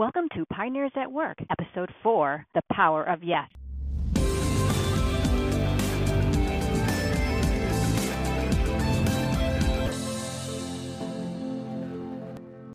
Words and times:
Welcome 0.00 0.30
to 0.34 0.46
Pioneers 0.46 0.92
at 0.96 1.12
Work, 1.12 1.36
Episode 1.50 1.90
4 2.02 2.46
The 2.54 2.62
Power 2.72 3.04
of 3.04 3.22
Yes. 3.22 3.50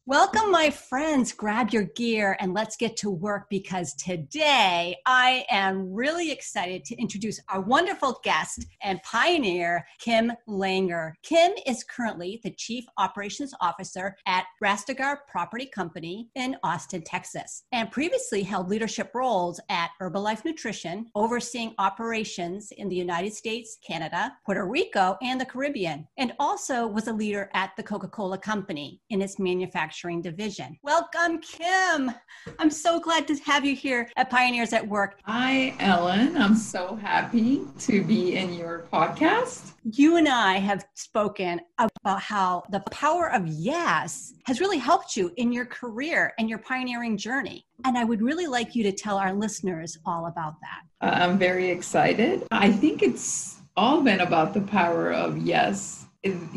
Welcome, 0.07 0.52
my 0.52 0.70
friends. 0.70 1.34
Grab 1.34 1.71
your 1.71 1.86
gear 1.96 2.38
and 2.39 2.54
let's 2.54 2.78
get 2.78 2.96
to 2.97 3.09
work 3.09 3.48
because 3.50 3.96
today 3.96 4.96
I 5.07 5.47
am 5.50 5.91
really 5.91 6.32
excited 6.32 6.86
to 6.86 6.96
introduce 7.02 7.41
our 7.50 7.59
wonderful 7.59 8.20
guest 8.23 8.68
and 8.83 9.02
pioneer, 9.02 9.83
Kim 9.97 10.32
Langer. 10.47 11.14
Kim 11.23 11.54
is 11.65 11.83
currently 11.83 12.39
the 12.43 12.52
Chief 12.52 12.86
Operations 13.00 13.52
Officer 13.61 14.15
at 14.28 14.46
Rastegar 14.64 15.18
Property 15.28 15.65
Company 15.65 16.29
in 16.36 16.56
Austin, 16.61 17.01
Texas, 17.01 17.64
and 17.71 17.89
previously 17.89 18.43
held 18.43 18.69
leadership 18.69 19.10
roles 19.15 19.60
at 19.69 19.89
Herbalife 20.00 20.46
Nutrition, 20.46 21.07
overseeing 21.15 21.74
operations 21.79 22.71
in 22.74 22.89
the 22.89 22.96
United 22.96 23.33
States, 23.33 23.79
Canada, 23.83 24.37
Puerto 24.46 24.68
Rico, 24.68 25.18
and 25.24 25.42
the 25.42 25.46
Caribbean, 25.46 26.07
and 26.19 26.33
also 26.37 26.86
was 26.86 27.07
a 27.07 27.14
leader 27.14 27.50
at 27.56 27.71
the 27.75 27.82
Coca 27.82 28.07
Cola 28.07 28.37
Company 28.37 29.01
in 29.10 29.19
its 29.19 29.39
manufacturing 29.39 29.94
manufacturing 29.95 30.21
division. 30.21 30.77
Welcome, 30.83 31.39
Kim. 31.39 32.11
I'm 32.59 32.69
so 32.69 32.99
glad 32.99 33.27
to 33.27 33.35
have 33.45 33.63
you 33.63 33.75
here 33.75 34.09
at 34.17 34.30
Pioneers 34.30 34.73
at 34.73 34.85
Work. 34.85 35.19
Hi, 35.23 35.73
Ellen. 35.80 36.35
I'm 36.35 36.55
so 36.55 36.95
happy 36.95 37.61
to 37.80 38.03
be 38.03 38.35
in 38.35 38.53
your 38.53 38.85
podcast. 38.91 39.71
You 39.83 40.17
and 40.17 40.27
I 40.27 40.58
have 40.58 40.85
spoken 40.95 41.61
about 41.77 42.21
how 42.21 42.63
the 42.71 42.81
power 42.91 43.31
of 43.31 43.47
yes 43.47 44.33
has 44.45 44.59
really 44.59 44.77
helped 44.77 45.16
you 45.16 45.31
in 45.38 45.53
your 45.53 45.66
career 45.66 46.33
and 46.39 46.49
your 46.49 46.59
pioneering 46.59 47.16
journey. 47.17 47.66
And 47.85 47.97
I 47.97 48.03
would 48.03 48.21
really 48.21 48.47
like 48.47 48.75
you 48.75 48.83
to 48.83 48.91
tell 48.91 49.17
our 49.17 49.33
listeners 49.33 49.97
all 50.05 50.25
about 50.25 50.55
that. 50.61 51.07
Uh, 51.07 51.23
I'm 51.23 51.37
very 51.37 51.69
excited. 51.69 52.43
I 52.52 52.69
think 52.71 53.02
it's 53.02 53.61
all 53.77 54.02
been 54.02 54.19
about 54.19 54.53
the 54.53 54.61
power 54.61 55.13
of 55.13 55.37
yes 55.37 56.05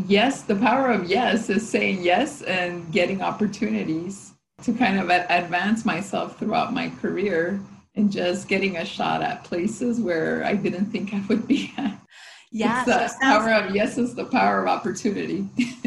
yes, 0.07 0.43
the 0.43 0.57
power 0.57 0.91
of 0.91 1.09
yes 1.09 1.51
is 1.51 1.69
saying 1.69 2.03
yes 2.03 2.43
and 2.43 2.91
getting 2.93 3.23
opportunities 3.23 4.33
to 4.63 4.73
kind 4.73 4.99
of 4.99 5.11
advance 5.11 5.85
myself 5.85 6.39
throughout 6.39 6.73
my 6.73 6.91
career 7.01 7.61
and 7.95 8.11
just 8.11 8.49
getting 8.49 8.77
a 8.77 8.85
shot 8.85 9.23
at 9.23 9.45
places 9.45 10.01
where 10.01 10.45
I 10.45 10.55
didn't 10.55 10.87
think 10.87 11.13
I 11.15 11.23
would 11.29 11.47
be 11.47 11.73
at. 11.77 11.99
Yeah, 12.51 12.85
the 12.85 13.13
power 13.21 13.53
of 13.53 13.75
yes 13.75 13.99
is 13.99 14.15
the 14.15 14.25
power 14.25 14.63
of 14.63 14.69
opportunity. 14.69 15.47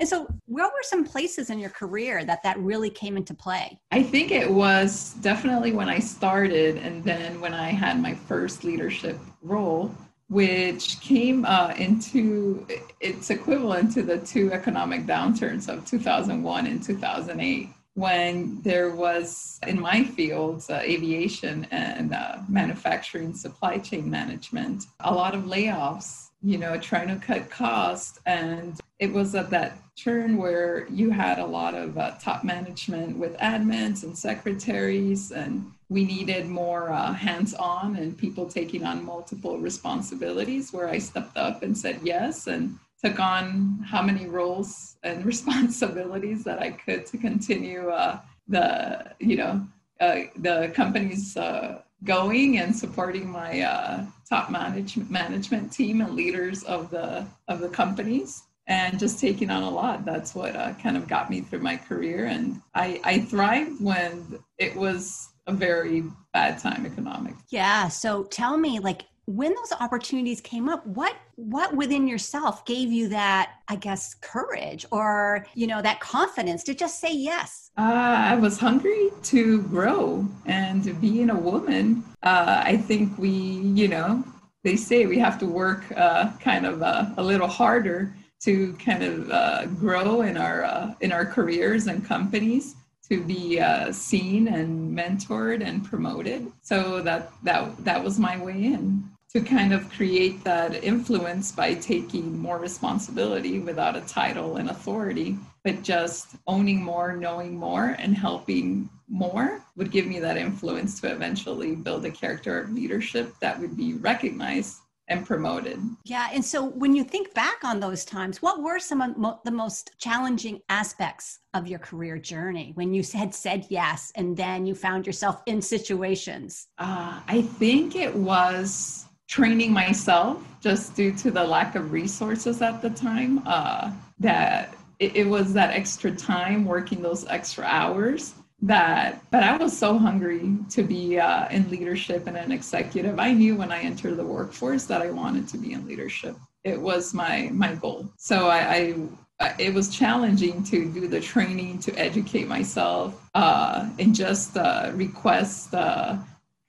and 0.00 0.08
so, 0.08 0.26
what 0.46 0.72
were 0.72 0.82
some 0.82 1.04
places 1.04 1.48
in 1.48 1.60
your 1.60 1.70
career 1.70 2.24
that 2.24 2.42
that 2.42 2.58
really 2.58 2.90
came 2.90 3.16
into 3.16 3.34
play? 3.34 3.78
I 3.92 4.02
think 4.02 4.32
it 4.32 4.50
was 4.50 5.14
definitely 5.20 5.70
when 5.70 5.88
I 5.88 6.00
started, 6.00 6.78
and 6.78 7.04
then 7.04 7.40
when 7.40 7.54
I 7.54 7.68
had 7.68 8.02
my 8.02 8.14
first 8.14 8.64
leadership 8.64 9.16
role 9.42 9.94
which 10.32 10.98
came 11.00 11.44
uh, 11.44 11.74
into 11.76 12.66
its 13.00 13.28
equivalent 13.28 13.92
to 13.92 14.02
the 14.02 14.18
two 14.18 14.50
economic 14.52 15.04
downturns 15.04 15.68
of 15.68 15.84
2001 15.84 16.66
and 16.66 16.82
2008 16.82 17.68
when 17.94 18.58
there 18.62 18.96
was 18.96 19.60
in 19.66 19.78
my 19.78 20.02
fields 20.02 20.70
uh, 20.70 20.80
aviation 20.82 21.66
and 21.70 22.14
uh, 22.14 22.38
manufacturing 22.48 23.34
supply 23.34 23.76
chain 23.76 24.10
management 24.10 24.84
a 25.00 25.14
lot 25.14 25.34
of 25.34 25.42
layoffs 25.42 26.30
you 26.42 26.58
know 26.58 26.76
trying 26.78 27.08
to 27.08 27.16
cut 27.24 27.48
costs. 27.50 28.20
And 28.26 28.78
it 28.98 29.12
was 29.12 29.34
at 29.34 29.50
that 29.50 29.78
turn 29.96 30.36
where 30.36 30.86
you 30.88 31.10
had 31.10 31.38
a 31.38 31.46
lot 31.46 31.74
of 31.74 31.96
uh, 31.96 32.12
top 32.20 32.44
management 32.44 33.16
with 33.16 33.36
admins 33.38 34.02
and 34.02 34.16
secretaries 34.16 35.32
and 35.32 35.70
we 35.92 36.04
needed 36.04 36.48
more 36.48 36.90
uh, 36.90 37.12
hands-on 37.12 37.96
and 37.96 38.16
people 38.16 38.46
taking 38.46 38.84
on 38.84 39.04
multiple 39.04 39.58
responsibilities 39.58 40.72
where 40.72 40.88
i 40.88 40.98
stepped 40.98 41.36
up 41.36 41.62
and 41.62 41.76
said 41.76 41.98
yes 42.02 42.46
and 42.46 42.78
took 43.02 43.18
on 43.20 43.84
how 43.86 44.00
many 44.00 44.26
roles 44.26 44.96
and 45.02 45.24
responsibilities 45.32 46.44
that 46.44 46.60
i 46.60 46.70
could 46.70 47.04
to 47.04 47.16
continue 47.18 47.88
uh, 47.90 48.18
the 48.48 49.12
you 49.20 49.36
know 49.36 49.66
uh, 50.00 50.22
the 50.36 50.72
company's 50.74 51.36
uh, 51.36 51.80
going 52.04 52.58
and 52.58 52.74
supporting 52.74 53.28
my 53.28 53.60
uh, 53.60 54.04
top 54.28 54.50
management 54.50 55.10
management 55.10 55.72
team 55.72 56.00
and 56.00 56.14
leaders 56.14 56.64
of 56.64 56.90
the 56.90 57.24
of 57.48 57.60
the 57.60 57.68
companies 57.68 58.42
and 58.66 58.98
just 58.98 59.18
taking 59.18 59.50
on 59.50 59.62
a 59.62 59.70
lot. 59.70 60.04
That's 60.04 60.34
what 60.34 60.54
uh, 60.54 60.74
kind 60.74 60.96
of 60.96 61.08
got 61.08 61.30
me 61.30 61.40
through 61.40 61.60
my 61.60 61.76
career. 61.76 62.26
And 62.26 62.60
I, 62.74 63.00
I 63.04 63.20
thrived 63.20 63.82
when 63.82 64.38
it 64.58 64.74
was 64.76 65.31
a 65.46 65.52
very 65.52 66.04
bad 66.32 66.58
time 66.58 66.86
economic. 66.86 67.34
Yeah. 67.50 67.88
So 67.88 68.24
tell 68.24 68.56
me, 68.56 68.78
like, 68.78 69.04
when 69.26 69.54
those 69.54 69.72
opportunities 69.80 70.40
came 70.40 70.68
up 70.68 70.84
what 70.84 71.14
what 71.36 71.74
within 71.76 72.08
yourself 72.08 72.64
gave 72.64 72.90
you 72.90 73.08
that 73.08 73.52
i 73.68 73.76
guess 73.76 74.14
courage 74.14 74.84
or 74.90 75.46
you 75.54 75.66
know 75.66 75.80
that 75.80 76.00
confidence 76.00 76.64
to 76.64 76.74
just 76.74 76.98
say 76.98 77.14
yes 77.14 77.70
uh, 77.78 77.82
i 77.82 78.34
was 78.34 78.58
hungry 78.58 79.10
to 79.22 79.62
grow 79.62 80.26
and 80.46 81.00
being 81.00 81.30
a 81.30 81.38
woman 81.38 82.02
uh, 82.24 82.62
i 82.64 82.76
think 82.76 83.16
we 83.16 83.30
you 83.30 83.86
know 83.86 84.24
they 84.64 84.76
say 84.76 85.06
we 85.06 85.18
have 85.18 85.38
to 85.38 85.46
work 85.46 85.84
uh, 85.96 86.32
kind 86.38 86.66
of 86.66 86.82
uh, 86.82 87.06
a 87.16 87.22
little 87.22 87.48
harder 87.48 88.14
to 88.40 88.72
kind 88.74 89.04
of 89.04 89.30
uh, 89.30 89.66
grow 89.66 90.22
in 90.22 90.36
our 90.36 90.64
uh, 90.64 90.94
in 91.00 91.12
our 91.12 91.24
careers 91.24 91.86
and 91.86 92.04
companies 92.04 92.74
to 93.08 93.22
be 93.22 93.60
uh, 93.60 93.92
seen 93.92 94.48
and 94.48 94.96
mentored 94.96 95.66
and 95.66 95.84
promoted. 95.84 96.50
So 96.62 97.00
that 97.02 97.32
that 97.42 97.84
that 97.84 98.02
was 98.02 98.18
my 98.18 98.42
way 98.42 98.64
in 98.64 99.08
to 99.32 99.40
kind 99.40 99.72
of 99.72 99.90
create 99.90 100.44
that 100.44 100.84
influence 100.84 101.52
by 101.52 101.74
taking 101.74 102.38
more 102.38 102.58
responsibility 102.58 103.58
without 103.60 103.96
a 103.96 104.02
title 104.02 104.56
and 104.56 104.68
authority 104.68 105.38
but 105.64 105.82
just 105.82 106.36
owning 106.46 106.82
more 106.82 107.16
knowing 107.16 107.56
more 107.56 107.96
and 107.98 108.16
helping 108.16 108.90
more 109.08 109.62
would 109.76 109.90
give 109.90 110.06
me 110.06 110.18
that 110.18 110.36
influence 110.36 111.00
to 111.00 111.10
eventually 111.10 111.74
build 111.74 112.04
a 112.04 112.10
character 112.10 112.60
of 112.60 112.72
leadership 112.72 113.34
that 113.40 113.58
would 113.58 113.76
be 113.76 113.94
recognized 113.94 114.81
and 115.12 115.26
promoted. 115.26 115.80
Yeah. 116.04 116.28
And 116.32 116.44
so 116.44 116.64
when 116.64 116.94
you 116.94 117.04
think 117.04 117.32
back 117.34 117.64
on 117.64 117.80
those 117.80 118.04
times, 118.04 118.42
what 118.42 118.62
were 118.62 118.78
some 118.78 119.00
of 119.00 119.16
mo- 119.16 119.40
the 119.44 119.50
most 119.50 119.92
challenging 119.98 120.60
aspects 120.68 121.40
of 121.54 121.66
your 121.66 121.78
career 121.78 122.18
journey 122.18 122.72
when 122.74 122.92
you 122.92 123.02
had 123.12 123.34
said 123.34 123.66
yes 123.68 124.12
and 124.16 124.36
then 124.36 124.66
you 124.66 124.74
found 124.74 125.06
yourself 125.06 125.42
in 125.46 125.60
situations? 125.62 126.68
Uh, 126.78 127.20
I 127.26 127.42
think 127.42 127.94
it 127.94 128.14
was 128.14 129.06
training 129.28 129.72
myself 129.72 130.42
just 130.60 130.94
due 130.94 131.12
to 131.12 131.30
the 131.30 131.42
lack 131.42 131.74
of 131.74 131.92
resources 131.92 132.60
at 132.62 132.82
the 132.82 132.90
time. 132.90 133.42
Uh, 133.46 133.92
that 134.18 134.74
it, 134.98 135.16
it 135.16 135.24
was 135.24 135.52
that 135.52 135.70
extra 135.70 136.12
time 136.12 136.64
working 136.64 137.02
those 137.02 137.26
extra 137.26 137.64
hours 137.64 138.34
that 138.62 139.20
but 139.32 139.42
i 139.42 139.56
was 139.56 139.76
so 139.76 139.98
hungry 139.98 140.56
to 140.70 140.82
be 140.84 141.18
uh, 141.18 141.48
in 141.48 141.68
leadership 141.68 142.26
and 142.28 142.36
an 142.36 142.52
executive. 142.52 143.18
I 143.18 143.32
knew 143.32 143.56
when 143.56 143.72
i 143.72 143.80
entered 143.80 144.16
the 144.16 144.24
workforce 144.24 144.84
that 144.84 145.02
i 145.02 145.10
wanted 145.10 145.48
to 145.48 145.58
be 145.58 145.72
in 145.72 145.86
leadership. 145.86 146.36
It 146.64 146.80
was 146.80 147.12
my 147.12 147.50
my 147.52 147.74
goal. 147.74 148.08
So 148.16 148.48
i, 148.48 148.94
I 149.40 149.54
it 149.58 149.74
was 149.74 149.88
challenging 149.88 150.62
to 150.64 150.90
do 150.92 151.08
the 151.08 151.20
training 151.20 151.78
to 151.80 151.92
educate 151.98 152.46
myself 152.46 153.28
uh, 153.34 153.88
and 153.98 154.14
just 154.14 154.56
uh, 154.56 154.92
request 154.94 155.74
uh, 155.74 156.16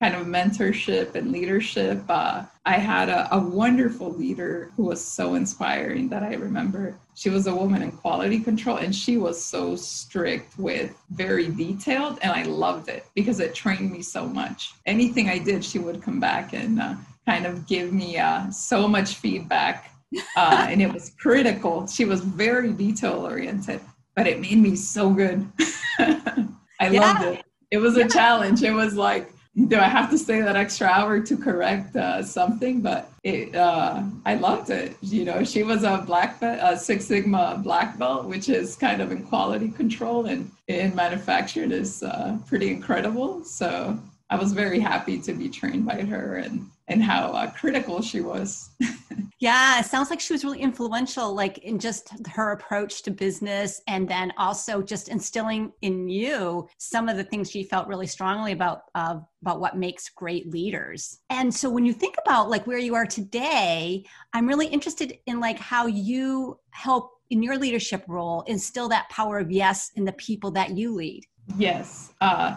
kind 0.03 0.15
of 0.15 0.27
mentorship 0.27 1.15
and 1.15 1.31
leadership. 1.31 2.03
Uh, 2.09 2.43
I 2.65 2.73
had 2.73 3.07
a, 3.07 3.33
a, 3.33 3.39
wonderful 3.39 4.11
leader 4.11 4.69
who 4.75 4.83
was 4.83 5.01
so 5.01 5.35
inspiring 5.35 6.09
that 6.09 6.23
I 6.23 6.33
remember. 6.33 6.97
She 7.15 7.29
was 7.29 7.47
a 7.47 7.55
woman 7.55 7.81
in 7.81 7.91
quality 7.93 8.41
control 8.41 8.79
and 8.79 8.93
she 8.93 9.15
was 9.15 9.41
so 9.41 9.77
strict 9.77 10.59
with 10.59 10.93
very 11.11 11.47
detailed, 11.47 12.19
and 12.21 12.33
I 12.33 12.43
loved 12.43 12.89
it 12.89 13.05
because 13.15 13.39
it 13.39 13.55
trained 13.55 13.93
me 13.93 14.01
so 14.01 14.27
much. 14.27 14.73
Anything 14.85 15.29
I 15.29 15.37
did, 15.37 15.63
she 15.63 15.79
would 15.79 16.03
come 16.03 16.19
back 16.19 16.51
and 16.51 16.81
uh, 16.81 16.95
kind 17.25 17.45
of 17.45 17.65
give 17.65 17.93
me 17.93 18.17
uh, 18.17 18.49
so 18.51 18.89
much 18.89 19.15
feedback. 19.15 19.89
Uh, 20.35 20.67
and 20.69 20.81
it 20.81 20.91
was 20.91 21.13
critical. 21.17 21.87
She 21.87 22.03
was 22.03 22.19
very 22.19 22.73
detail 22.73 23.25
oriented, 23.25 23.79
but 24.17 24.27
it 24.27 24.41
made 24.41 24.57
me 24.57 24.75
so 24.75 25.11
good. 25.11 25.49
I 25.97 26.89
yeah. 26.89 26.99
loved 26.99 27.23
it. 27.23 27.45
It 27.71 27.77
was 27.77 27.95
yeah. 27.95 28.03
a 28.03 28.09
challenge. 28.09 28.63
It 28.63 28.73
was 28.73 28.95
like, 28.95 29.29
do 29.67 29.77
I 29.77 29.87
have 29.87 30.09
to 30.09 30.17
stay 30.17 30.41
that 30.41 30.55
extra 30.55 30.87
hour 30.87 31.19
to 31.19 31.37
correct 31.37 31.95
uh, 31.95 32.23
something? 32.23 32.81
But 32.81 33.11
it, 33.23 33.55
uh, 33.55 34.01
I 34.25 34.35
loved 34.35 34.71
it. 34.71 34.97
You 35.01 35.25
know, 35.25 35.43
she 35.43 35.61
was 35.61 35.83
a 35.83 36.03
black 36.05 36.39
belt, 36.39 36.59
a 36.61 36.77
Six 36.77 37.05
Sigma 37.05 37.61
black 37.63 37.99
belt, 37.99 38.25
which 38.25 38.49
is 38.49 38.75
kind 38.75 39.01
of 39.01 39.11
in 39.11 39.23
quality 39.23 39.69
control 39.69 40.25
and 40.25 40.49
in 40.67 40.95
manufacturing 40.95 41.71
is 41.71 42.01
uh, 42.01 42.37
pretty 42.47 42.71
incredible. 42.71 43.43
So 43.43 43.99
I 44.31 44.37
was 44.37 44.53
very 44.53 44.79
happy 44.79 45.19
to 45.19 45.33
be 45.33 45.49
trained 45.49 45.85
by 45.85 46.01
her 46.01 46.37
and 46.37 46.67
and 46.87 47.03
how 47.03 47.27
uh, 47.31 47.49
critical 47.51 48.01
she 48.01 48.21
was. 48.21 48.71
Yeah, 49.43 49.81
it 49.81 49.85
sounds 49.87 50.09
like 50.09 50.21
she 50.21 50.31
was 50.31 50.45
really 50.45 50.61
influential, 50.61 51.35
like 51.35 51.57
in 51.57 51.77
just 51.77 52.13
her 52.29 52.53
approach 52.53 53.03
to 53.03 53.11
business, 53.11 53.81
and 53.89 54.07
then 54.07 54.31
also 54.37 54.81
just 54.81 55.09
instilling 55.09 55.73
in 55.81 56.07
you 56.07 56.69
some 56.77 57.09
of 57.09 57.17
the 57.17 57.25
things 57.25 57.51
she 57.51 57.65
felt 57.65 57.89
really 57.89 58.07
strongly 58.07 58.53
about 58.53 58.83
uh, 58.95 59.17
about 59.41 59.59
what 59.59 59.75
makes 59.75 60.07
great 60.07 60.49
leaders. 60.49 61.19
And 61.29 61.53
so, 61.53 61.69
when 61.69 61.85
you 61.85 61.91
think 61.91 62.15
about 62.25 62.49
like 62.49 62.65
where 62.65 62.77
you 62.77 62.95
are 62.95 63.05
today, 63.05 64.05
I'm 64.31 64.47
really 64.47 64.67
interested 64.67 65.17
in 65.25 65.41
like 65.41 65.59
how 65.59 65.87
you 65.87 66.57
help 66.69 67.11
in 67.29 67.43
your 67.43 67.57
leadership 67.57 68.05
role 68.07 68.43
instill 68.47 68.87
that 68.87 69.09
power 69.09 69.39
of 69.39 69.51
yes 69.51 69.91
in 69.97 70.05
the 70.05 70.13
people 70.13 70.51
that 70.51 70.69
you 70.77 70.95
lead. 70.95 71.25
Yes, 71.57 72.13
uh, 72.21 72.55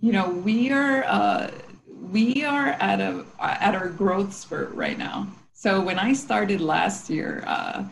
you 0.00 0.12
know 0.12 0.30
we 0.30 0.70
are. 0.70 1.02
We 2.00 2.44
are 2.44 2.68
at 2.68 3.00
a 3.00 3.24
at 3.40 3.74
our 3.74 3.88
growth 3.88 4.32
spurt 4.32 4.72
right 4.74 4.98
now 4.98 5.28
so 5.58 5.80
when 5.80 5.98
I 5.98 6.12
started 6.12 6.60
last 6.60 7.10
year, 7.10 7.42
uh, 7.44 7.82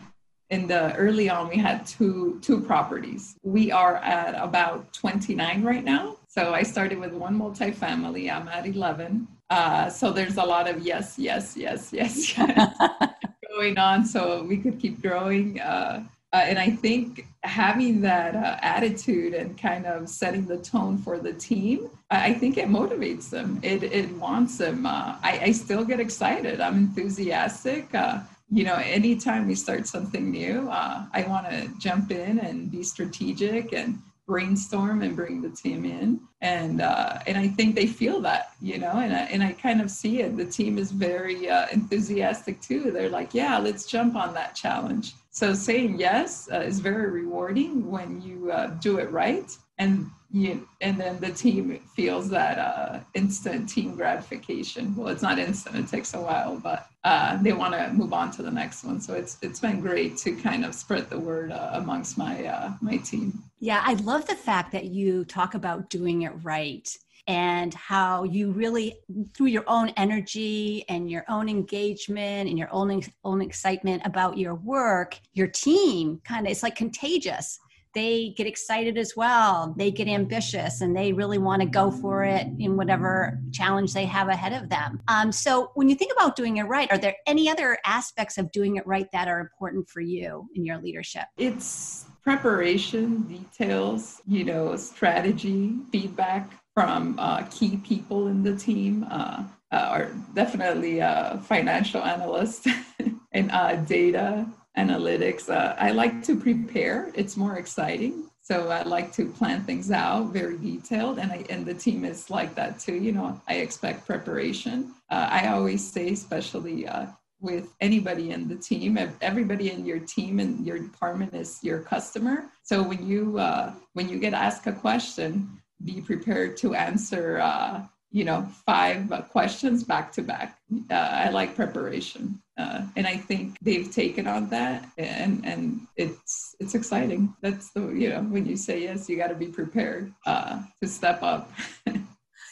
in 0.49 0.67
the 0.67 0.95
early 0.95 1.29
on, 1.29 1.49
we 1.49 1.57
had 1.57 1.85
two 1.85 2.39
two 2.41 2.61
properties. 2.61 3.35
We 3.43 3.73
are 3.73 3.97
at 3.97 4.35
about 4.41 4.93
29 4.93 5.63
right 5.63 5.83
now. 5.83 6.15
So 6.29 6.53
I 6.53 6.63
started 6.63 6.97
with 6.97 7.11
one 7.11 7.37
multifamily. 7.37 8.31
I'm 8.31 8.47
at 8.47 8.65
11. 8.65 9.27
Uh, 9.49 9.89
so 9.89 10.13
there's 10.13 10.37
a 10.37 10.43
lot 10.43 10.69
of 10.69 10.79
yes, 10.79 11.19
yes, 11.19 11.57
yes, 11.57 11.91
yes, 11.99 12.37
yes 12.37 12.71
going 13.51 13.77
on. 13.77 14.05
So 14.05 14.43
we 14.43 14.55
could 14.55 14.79
keep 14.79 15.01
growing. 15.01 15.59
Uh, 15.59 16.05
uh, 16.31 16.37
and 16.37 16.57
I 16.57 16.69
think 16.69 17.27
having 17.47 18.01
that 18.01 18.35
uh, 18.35 18.57
attitude 18.61 19.33
and 19.33 19.57
kind 19.57 19.85
of 19.85 20.09
setting 20.09 20.45
the 20.45 20.57
tone 20.57 20.97
for 20.97 21.17
the 21.17 21.33
team, 21.33 21.89
I, 22.11 22.33
think 22.33 22.57
it 22.57 22.67
motivates 22.67 23.29
them. 23.29 23.59
It, 23.63 23.83
it 23.83 24.11
wants 24.13 24.57
them. 24.57 24.85
Uh, 24.85 25.15
I, 25.23 25.39
I, 25.43 25.51
still 25.51 25.83
get 25.83 25.99
excited. 25.99 26.59
I'm 26.61 26.75
enthusiastic. 26.75 27.93
Uh, 27.95 28.19
you 28.51 28.63
know, 28.63 28.75
anytime 28.75 29.47
we 29.47 29.55
start 29.55 29.87
something 29.87 30.29
new, 30.29 30.69
uh, 30.69 31.05
I 31.13 31.23
want 31.23 31.49
to 31.49 31.69
jump 31.79 32.11
in 32.11 32.39
and 32.39 32.71
be 32.71 32.83
strategic 32.83 33.73
and 33.73 33.99
brainstorm 34.27 35.01
and 35.03 35.15
bring 35.15 35.41
the 35.41 35.49
team 35.49 35.85
in 35.85 36.19
and 36.41 36.81
uh, 36.81 37.17
and 37.27 37.37
I 37.37 37.47
think 37.47 37.75
they 37.75 37.87
feel 37.87 38.19
that 38.21 38.51
you 38.61 38.77
know 38.77 38.91
and 38.91 39.13
I, 39.13 39.19
and 39.21 39.41
I 39.41 39.53
kind 39.53 39.79
of 39.79 39.89
see 39.89 40.19
it 40.19 40.35
the 40.35 40.45
team 40.45 40.77
is 40.77 40.91
very 40.91 41.49
uh, 41.49 41.67
enthusiastic 41.71 42.59
too 42.59 42.91
they're 42.91 43.09
like 43.09 43.33
yeah 43.33 43.57
let's 43.57 43.85
jump 43.85 44.17
on 44.17 44.33
that 44.33 44.53
challenge 44.53 45.13
so 45.37 45.53
saying 45.53 45.99
yes 45.99 46.49
uh, 46.51 46.61
is 46.61 46.79
very 46.79 47.11
rewarding 47.11 47.91
when 47.91 48.19
you 48.21 48.51
uh, 48.51 48.67
do 48.87 48.97
it 48.97 49.11
right 49.11 49.55
and 49.77 50.09
you, 50.31 50.67
and 50.81 50.99
then 50.99 51.19
the 51.19 51.31
team 51.31 51.79
feels 51.95 52.29
that 52.29 52.57
uh, 52.57 52.99
instant 53.13 53.69
team 53.69 53.95
gratification. 53.95 54.95
Well, 54.95 55.07
it's 55.07 55.21
not 55.21 55.39
instant; 55.39 55.75
it 55.77 55.87
takes 55.87 56.13
a 56.13 56.19
while, 56.19 56.59
but 56.59 56.87
uh, 57.03 57.37
they 57.41 57.53
want 57.53 57.73
to 57.75 57.93
move 57.93 58.11
on 58.11 58.31
to 58.31 58.41
the 58.41 58.51
next 58.51 58.83
one. 58.83 58.99
So 58.99 59.13
it's 59.13 59.37
it's 59.41 59.59
been 59.59 59.79
great 59.79 60.17
to 60.17 60.35
kind 60.35 60.65
of 60.65 60.75
spread 60.75 61.09
the 61.09 61.19
word 61.19 61.51
uh, 61.51 61.71
amongst 61.73 62.17
my 62.17 62.45
uh, 62.45 62.73
my 62.81 62.97
team. 62.97 63.41
Yeah, 63.59 63.81
I 63.85 63.93
love 63.93 64.27
the 64.27 64.35
fact 64.35 64.71
that 64.73 64.85
you 64.85 65.23
talk 65.23 65.53
about 65.53 65.89
doing 65.89 66.23
it 66.23 66.33
right 66.43 66.89
and 67.27 67.73
how 67.73 68.23
you 68.23 68.51
really 68.51 68.99
through 69.33 69.47
your 69.47 69.63
own 69.67 69.89
energy 69.97 70.85
and 70.89 71.11
your 71.11 71.25
own 71.27 71.49
engagement 71.49 72.49
and 72.49 72.57
your 72.57 72.69
own 72.71 73.01
own 73.23 73.41
excitement 73.41 74.01
about 74.05 74.37
your 74.37 74.55
work 74.55 75.19
your 75.33 75.47
team 75.47 76.21
kind 76.23 76.45
of 76.45 76.51
it's 76.51 76.63
like 76.63 76.75
contagious 76.75 77.59
they 77.97 78.35
get 78.37 78.45
excited 78.45 78.95
as 78.95 79.15
well. 79.15 79.73
They 79.75 79.89
get 79.89 80.07
ambitious 80.07 80.81
and 80.81 80.95
they 80.95 81.13
really 81.13 81.39
want 81.39 81.63
to 81.63 81.67
go 81.67 81.89
for 81.89 82.23
it 82.23 82.45
in 82.59 82.77
whatever 82.77 83.39
challenge 83.51 83.91
they 83.91 84.05
have 84.05 84.27
ahead 84.27 84.53
of 84.53 84.69
them. 84.69 85.01
Um, 85.07 85.31
so, 85.31 85.71
when 85.73 85.89
you 85.89 85.95
think 85.95 86.11
about 86.13 86.35
doing 86.35 86.57
it 86.57 86.63
right, 86.65 86.91
are 86.91 86.99
there 86.99 87.15
any 87.25 87.49
other 87.49 87.79
aspects 87.87 88.37
of 88.37 88.51
doing 88.51 88.75
it 88.75 88.85
right 88.85 89.07
that 89.13 89.27
are 89.27 89.39
important 89.39 89.89
for 89.89 90.01
you 90.01 90.47
in 90.53 90.63
your 90.63 90.77
leadership? 90.77 91.23
It's 91.37 92.05
preparation, 92.23 93.21
details, 93.23 94.21
you 94.27 94.43
know, 94.43 94.75
strategy, 94.75 95.77
feedback 95.91 96.51
from 96.77 97.17
uh, 97.17 97.41
key 97.49 97.77
people 97.77 98.27
in 98.27 98.43
the 98.43 98.55
team. 98.55 99.03
Uh, 99.09 99.43
uh, 99.71 99.87
are 99.89 100.11
definitely 100.35 100.99
a 100.99 101.41
financial 101.43 102.03
analysts 102.03 102.67
and 103.31 103.49
uh, 103.51 103.75
data 103.77 104.45
analytics. 104.77 105.49
Uh, 105.49 105.75
I 105.79 105.89
like 105.89 106.21
to 106.25 106.39
prepare. 106.39 107.11
It's 107.15 107.35
more 107.35 107.57
exciting. 107.57 108.29
So 108.41 108.69
I 108.69 108.83
like 108.83 109.11
to 109.13 109.25
plan 109.25 109.63
things 109.63 109.89
out 109.89 110.31
very 110.31 110.55
detailed, 110.59 111.17
and 111.17 111.31
I 111.31 111.45
and 111.49 111.65
the 111.65 111.73
team 111.73 112.05
is 112.05 112.29
like 112.29 112.53
that 112.53 112.79
too. 112.79 112.93
You 112.93 113.11
know, 113.11 113.41
I 113.47 113.55
expect 113.55 114.05
preparation. 114.05 114.93
Uh, 115.09 115.27
I 115.31 115.47
always 115.47 115.81
say, 115.91 116.09
especially 116.09 116.87
uh, 116.87 117.07
with 117.41 117.73
anybody 117.81 118.29
in 118.29 118.47
the 118.47 118.55
team, 118.55 118.99
everybody 119.21 119.71
in 119.71 119.83
your 119.83 119.99
team 119.99 120.39
and 120.39 120.63
your 120.63 120.77
department 120.77 121.33
is 121.33 121.59
your 121.63 121.79
customer. 121.81 122.51
So 122.61 122.83
when 122.83 123.05
you 123.05 123.39
uh, 123.39 123.73
when 123.93 124.07
you 124.07 124.19
get 124.19 124.33
asked 124.35 124.67
a 124.67 124.73
question, 124.73 125.59
be 125.83 126.01
prepared 126.01 126.57
to 126.57 126.73
answer 126.73 127.39
uh, 127.39 127.83
you 128.11 128.23
know 128.23 128.47
five 128.65 129.11
uh, 129.11 129.21
questions 129.21 129.83
back 129.83 130.11
to 130.13 130.21
back. 130.21 130.57
Uh, 130.89 130.95
i 130.95 131.29
like 131.29 131.55
preparation 131.55 132.41
uh, 132.57 132.81
and 132.95 133.05
i 133.07 133.15
think 133.15 133.55
they've 133.61 133.91
taken 133.91 134.27
on 134.27 134.49
that 134.49 134.89
and 134.97 135.45
and 135.45 135.87
it's 135.95 136.55
it's 136.59 136.75
exciting. 136.75 137.33
That's 137.41 137.71
the 137.71 137.89
you 137.89 138.09
know 138.09 138.21
when 138.21 138.45
you 138.45 138.57
say 138.57 138.83
yes 138.83 139.09
you 139.09 139.17
got 139.17 139.27
to 139.27 139.35
be 139.35 139.47
prepared 139.47 140.13
uh, 140.25 140.61
to 140.81 140.87
step 140.87 141.21
up. 141.23 141.51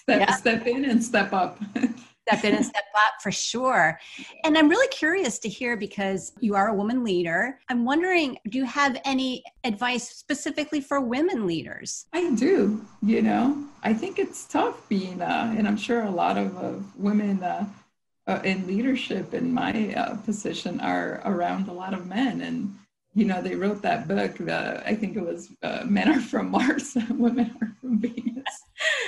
Step 0.06 0.19
yeah. 0.19 0.36
step 0.36 0.68
in 0.68 0.86
and 0.86 1.04
step 1.04 1.33
up 1.33 1.60
step 2.27 2.44
in 2.44 2.56
and 2.56 2.66
step 2.66 2.83
up 2.95 3.22
for 3.22 3.31
sure. 3.31 4.00
And 4.44 4.57
I'm 4.57 4.69
really 4.69 4.88
curious 4.88 5.39
to 5.39 5.50
hear 5.50 5.77
because 5.77 6.33
you 6.39 6.56
are 6.56 6.69
a 6.69 6.74
woman 6.74 7.04
leader. 7.04 7.60
I'm 7.69 7.86
wondering, 7.86 8.38
do 8.50 8.57
you 8.57 8.66
have 8.66 9.00
any 9.06 9.44
advice 9.63 10.10
specifically 10.10 10.81
for 10.81 11.01
women 11.01 11.45
leaders? 11.45 12.06
I 12.13 12.31
do. 12.31 12.86
You 13.01 13.22
know, 13.22 13.63
I 13.83 13.94
think 13.94 14.19
it's 14.19 14.45
tough 14.45 14.88
being, 14.89 15.22
uh, 15.22 15.54
and 15.57 15.68
I'm 15.68 15.77
sure 15.77 16.04
a 16.04 16.12
lot 16.12 16.38
of 16.38 16.57
uh, 16.57 16.74
women. 16.98 17.44
Uh, 17.44 17.68
uh, 18.28 18.42
in 18.44 18.66
leadership 18.66 19.36
in 19.36 19.54
my 19.54 19.94
uh, 19.94 20.16
position 20.18 20.80
are 20.80 21.21
around 21.25 21.68
a 21.68 21.71
lot 21.71 21.94
of 21.94 22.07
men 22.07 22.42
and 22.42 22.75
you 23.13 23.24
know 23.24 23.42
they 23.42 23.56
wrote 23.56 23.81
that 23.81 24.07
book 24.07 24.42
uh, 24.50 24.81
i 24.86 24.95
think 24.95 25.16
it 25.16 25.24
was 25.24 25.50
uh, 25.62 25.83
men 25.86 26.10
are 26.10 26.19
from 26.19 26.50
mars 26.50 26.98
women 27.12 27.56
are 27.62 27.71
from 27.80 28.00
venus 28.00 28.34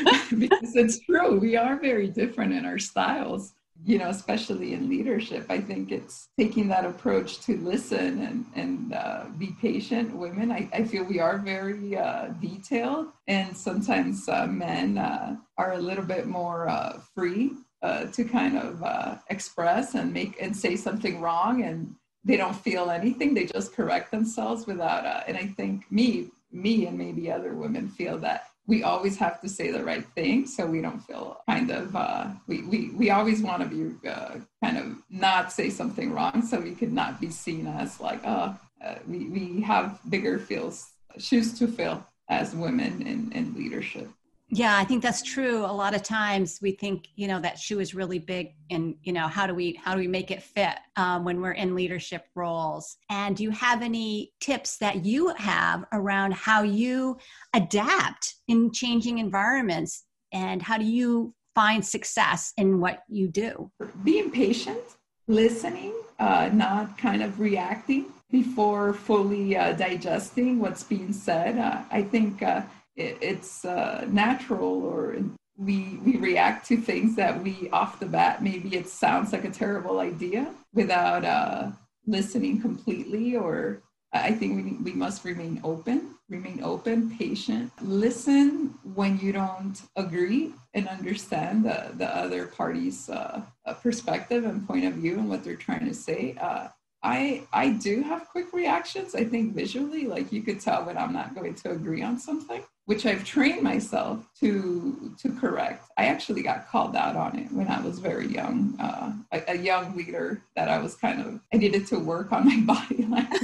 because 0.37 0.75
it's 0.75 0.99
true. 0.99 1.39
We 1.39 1.55
are 1.55 1.79
very 1.79 2.07
different 2.07 2.53
in 2.53 2.65
our 2.65 2.77
styles, 2.77 3.53
you 3.85 3.97
know, 3.97 4.09
especially 4.09 4.73
in 4.73 4.89
leadership. 4.89 5.45
I 5.49 5.59
think 5.59 5.91
it's 5.91 6.29
taking 6.37 6.67
that 6.69 6.85
approach 6.85 7.39
to 7.41 7.57
listen 7.57 8.21
and, 8.21 8.45
and 8.55 8.93
uh, 8.93 9.25
be 9.37 9.55
patient. 9.61 10.15
Women, 10.15 10.51
I, 10.51 10.69
I 10.73 10.83
feel 10.83 11.03
we 11.03 11.19
are 11.19 11.37
very 11.37 11.95
uh, 11.97 12.27
detailed, 12.39 13.07
and 13.27 13.55
sometimes 13.55 14.27
uh, 14.29 14.47
men 14.47 14.97
uh, 14.97 15.37
are 15.57 15.73
a 15.73 15.79
little 15.79 16.05
bit 16.05 16.27
more 16.27 16.67
uh, 16.69 16.99
free 17.15 17.51
uh, 17.81 18.05
to 18.05 18.23
kind 18.23 18.57
of 18.57 19.19
express 19.29 19.95
and 19.95 20.11
make 20.11 20.41
and 20.41 20.55
say 20.55 20.75
something 20.75 21.21
wrong 21.21 21.63
and 21.63 21.95
they 22.23 22.35
don't 22.35 22.55
feel 22.55 22.89
anything 22.89 23.33
they 23.33 23.45
just 23.45 23.73
correct 23.73 24.11
themselves 24.11 24.65
without 24.65 25.05
and 25.27 25.37
i 25.37 25.45
think 25.45 25.89
me 25.91 26.27
me 26.51 26.87
and 26.87 26.97
maybe 26.97 27.31
other 27.31 27.53
women 27.53 27.87
feel 27.87 28.17
that 28.17 28.46
we 28.67 28.83
always 28.83 29.17
have 29.17 29.39
to 29.41 29.49
say 29.49 29.71
the 29.71 29.83
right 29.83 30.05
thing 30.13 30.45
so 30.45 30.65
we 30.65 30.81
don't 30.81 30.99
feel 30.99 31.41
kind 31.49 31.71
of 31.71 31.95
uh, 31.95 32.27
we, 32.47 32.63
we 32.63 32.89
we 32.91 33.09
always 33.09 33.41
want 33.41 33.61
to 33.61 33.67
be 33.67 34.07
uh, 34.07 34.35
kind 34.63 34.77
of 34.77 34.97
not 35.09 35.51
say 35.51 35.69
something 35.69 36.11
wrong 36.11 36.41
so 36.41 36.59
we 36.59 36.75
could 36.75 36.93
not 36.93 37.19
be 37.19 37.29
seen 37.29 37.65
as 37.65 37.99
like 37.99 38.21
oh 38.25 38.55
uh, 38.83 38.95
we, 39.07 39.27
we 39.29 39.61
have 39.61 39.99
bigger 40.09 40.37
feels 40.37 40.91
shoes 41.17 41.57
to 41.57 41.67
fill 41.67 42.05
as 42.29 42.53
women 42.53 43.01
in, 43.01 43.31
in 43.31 43.53
leadership 43.55 44.09
yeah, 44.49 44.77
I 44.77 44.85
think 44.85 45.03
that's 45.03 45.21
true. 45.21 45.65
A 45.65 45.67
lot 45.67 45.93
of 45.93 46.03
times 46.03 46.59
we 46.61 46.71
think, 46.71 47.09
you 47.15 47.27
know, 47.27 47.39
that 47.41 47.59
shoe 47.59 47.81
is 47.81 47.93
really 47.93 48.19
big, 48.19 48.53
and 48.69 48.95
you 49.03 49.11
know, 49.11 49.27
how 49.27 49.45
do 49.45 49.53
we 49.53 49.79
how 49.83 49.93
do 49.93 49.99
we 49.99 50.07
make 50.07 50.31
it 50.31 50.41
fit 50.41 50.77
um, 50.95 51.25
when 51.25 51.41
we're 51.41 51.51
in 51.51 51.75
leadership 51.75 52.25
roles? 52.33 52.95
And 53.09 53.35
do 53.35 53.43
you 53.43 53.51
have 53.51 53.81
any 53.81 54.31
tips 54.39 54.77
that 54.77 55.03
you 55.03 55.33
have 55.35 55.83
around 55.91 56.33
how 56.33 56.63
you 56.63 57.17
adapt 57.53 58.35
in 58.47 58.71
changing 58.71 59.17
environments, 59.17 60.05
and 60.31 60.61
how 60.61 60.77
do 60.77 60.85
you 60.85 61.33
find 61.53 61.85
success 61.85 62.53
in 62.55 62.79
what 62.79 63.03
you 63.09 63.27
do? 63.27 63.69
Being 64.05 64.31
patient, 64.31 64.79
listening, 65.27 65.93
uh, 66.19 66.51
not 66.53 66.97
kind 66.97 67.21
of 67.21 67.37
reacting 67.39 68.05
before 68.31 68.93
fully 68.93 69.57
uh, 69.57 69.73
digesting 69.73 70.59
what's 70.59 70.83
being 70.83 71.11
said. 71.11 71.57
Uh, 71.57 71.81
I 71.91 72.01
think 72.03 72.43
uh, 72.43 72.61
it, 72.97 73.17
it's 73.21 73.63
uh, 73.65 74.05
natural 74.09 74.83
or 74.83 75.17
we 75.57 75.99
we 76.05 76.17
react 76.17 76.67
to 76.67 76.77
things 76.77 77.15
that 77.15 77.41
we 77.41 77.69
off 77.71 77.99
the 77.99 78.05
bat 78.05 78.43
maybe 78.43 78.75
it 78.75 78.87
sounds 78.87 79.31
like 79.31 79.45
a 79.45 79.49
terrible 79.49 79.99
idea 79.99 80.53
without 80.73 81.23
uh, 81.25 81.69
listening 82.05 82.61
completely 82.61 83.35
or 83.35 83.81
i 84.13 84.31
think 84.31 84.55
we, 84.55 84.91
we 84.91 84.93
must 84.93 85.25
remain 85.25 85.59
open 85.63 86.17
remain 86.29 86.61
open 86.61 87.15
patient. 87.17 87.71
Listen 87.81 88.73
when 88.93 89.17
you 89.19 89.31
don't 89.31 89.81
agree 89.95 90.53
and 90.73 90.87
understand 90.87 91.63
the, 91.63 91.91
the 91.95 92.05
other 92.05 92.47
party's 92.47 93.09
uh, 93.09 93.41
perspective 93.81 94.43
and 94.45 94.67
point 94.67 94.85
of 94.85 94.93
view 94.93 95.19
and 95.19 95.29
what 95.29 95.43
they're 95.43 95.55
trying 95.55 95.85
to 95.85 95.93
say. 95.93 96.35
Uh, 96.39 96.67
I 97.03 97.43
I 97.53 97.69
do 97.69 98.01
have 98.01 98.27
quick 98.27 98.51
reactions. 98.53 99.15
I 99.15 99.23
think 99.23 99.53
visually, 99.53 100.07
like 100.07 100.31
you 100.31 100.41
could 100.41 100.59
tell 100.59 100.83
when 100.83 100.97
I'm 100.97 101.13
not 101.13 101.35
going 101.35 101.53
to 101.55 101.71
agree 101.71 102.01
on 102.01 102.17
something, 102.17 102.63
which 102.87 103.05
I've 103.05 103.25
trained 103.25 103.61
myself 103.61 104.25
to 104.39 105.13
to 105.19 105.31
correct. 105.33 105.89
I 105.97 106.05
actually 106.05 106.41
got 106.41 106.69
called 106.69 106.95
out 106.95 107.17
on 107.17 107.37
it 107.37 107.51
when 107.51 107.67
I 107.67 107.81
was 107.81 107.99
very 107.99 108.27
young, 108.27 108.75
uh, 108.79 109.11
a, 109.33 109.51
a 109.51 109.57
young 109.57 109.95
leader 109.95 110.41
that 110.55 110.69
I 110.69 110.79
was 110.79 110.95
kind 110.95 111.21
of 111.21 111.41
I 111.53 111.57
needed 111.57 111.85
to 111.87 111.99
work 111.99 112.31
on 112.31 112.45
my 112.65 112.75
body 112.75 113.05
language. 113.05 113.41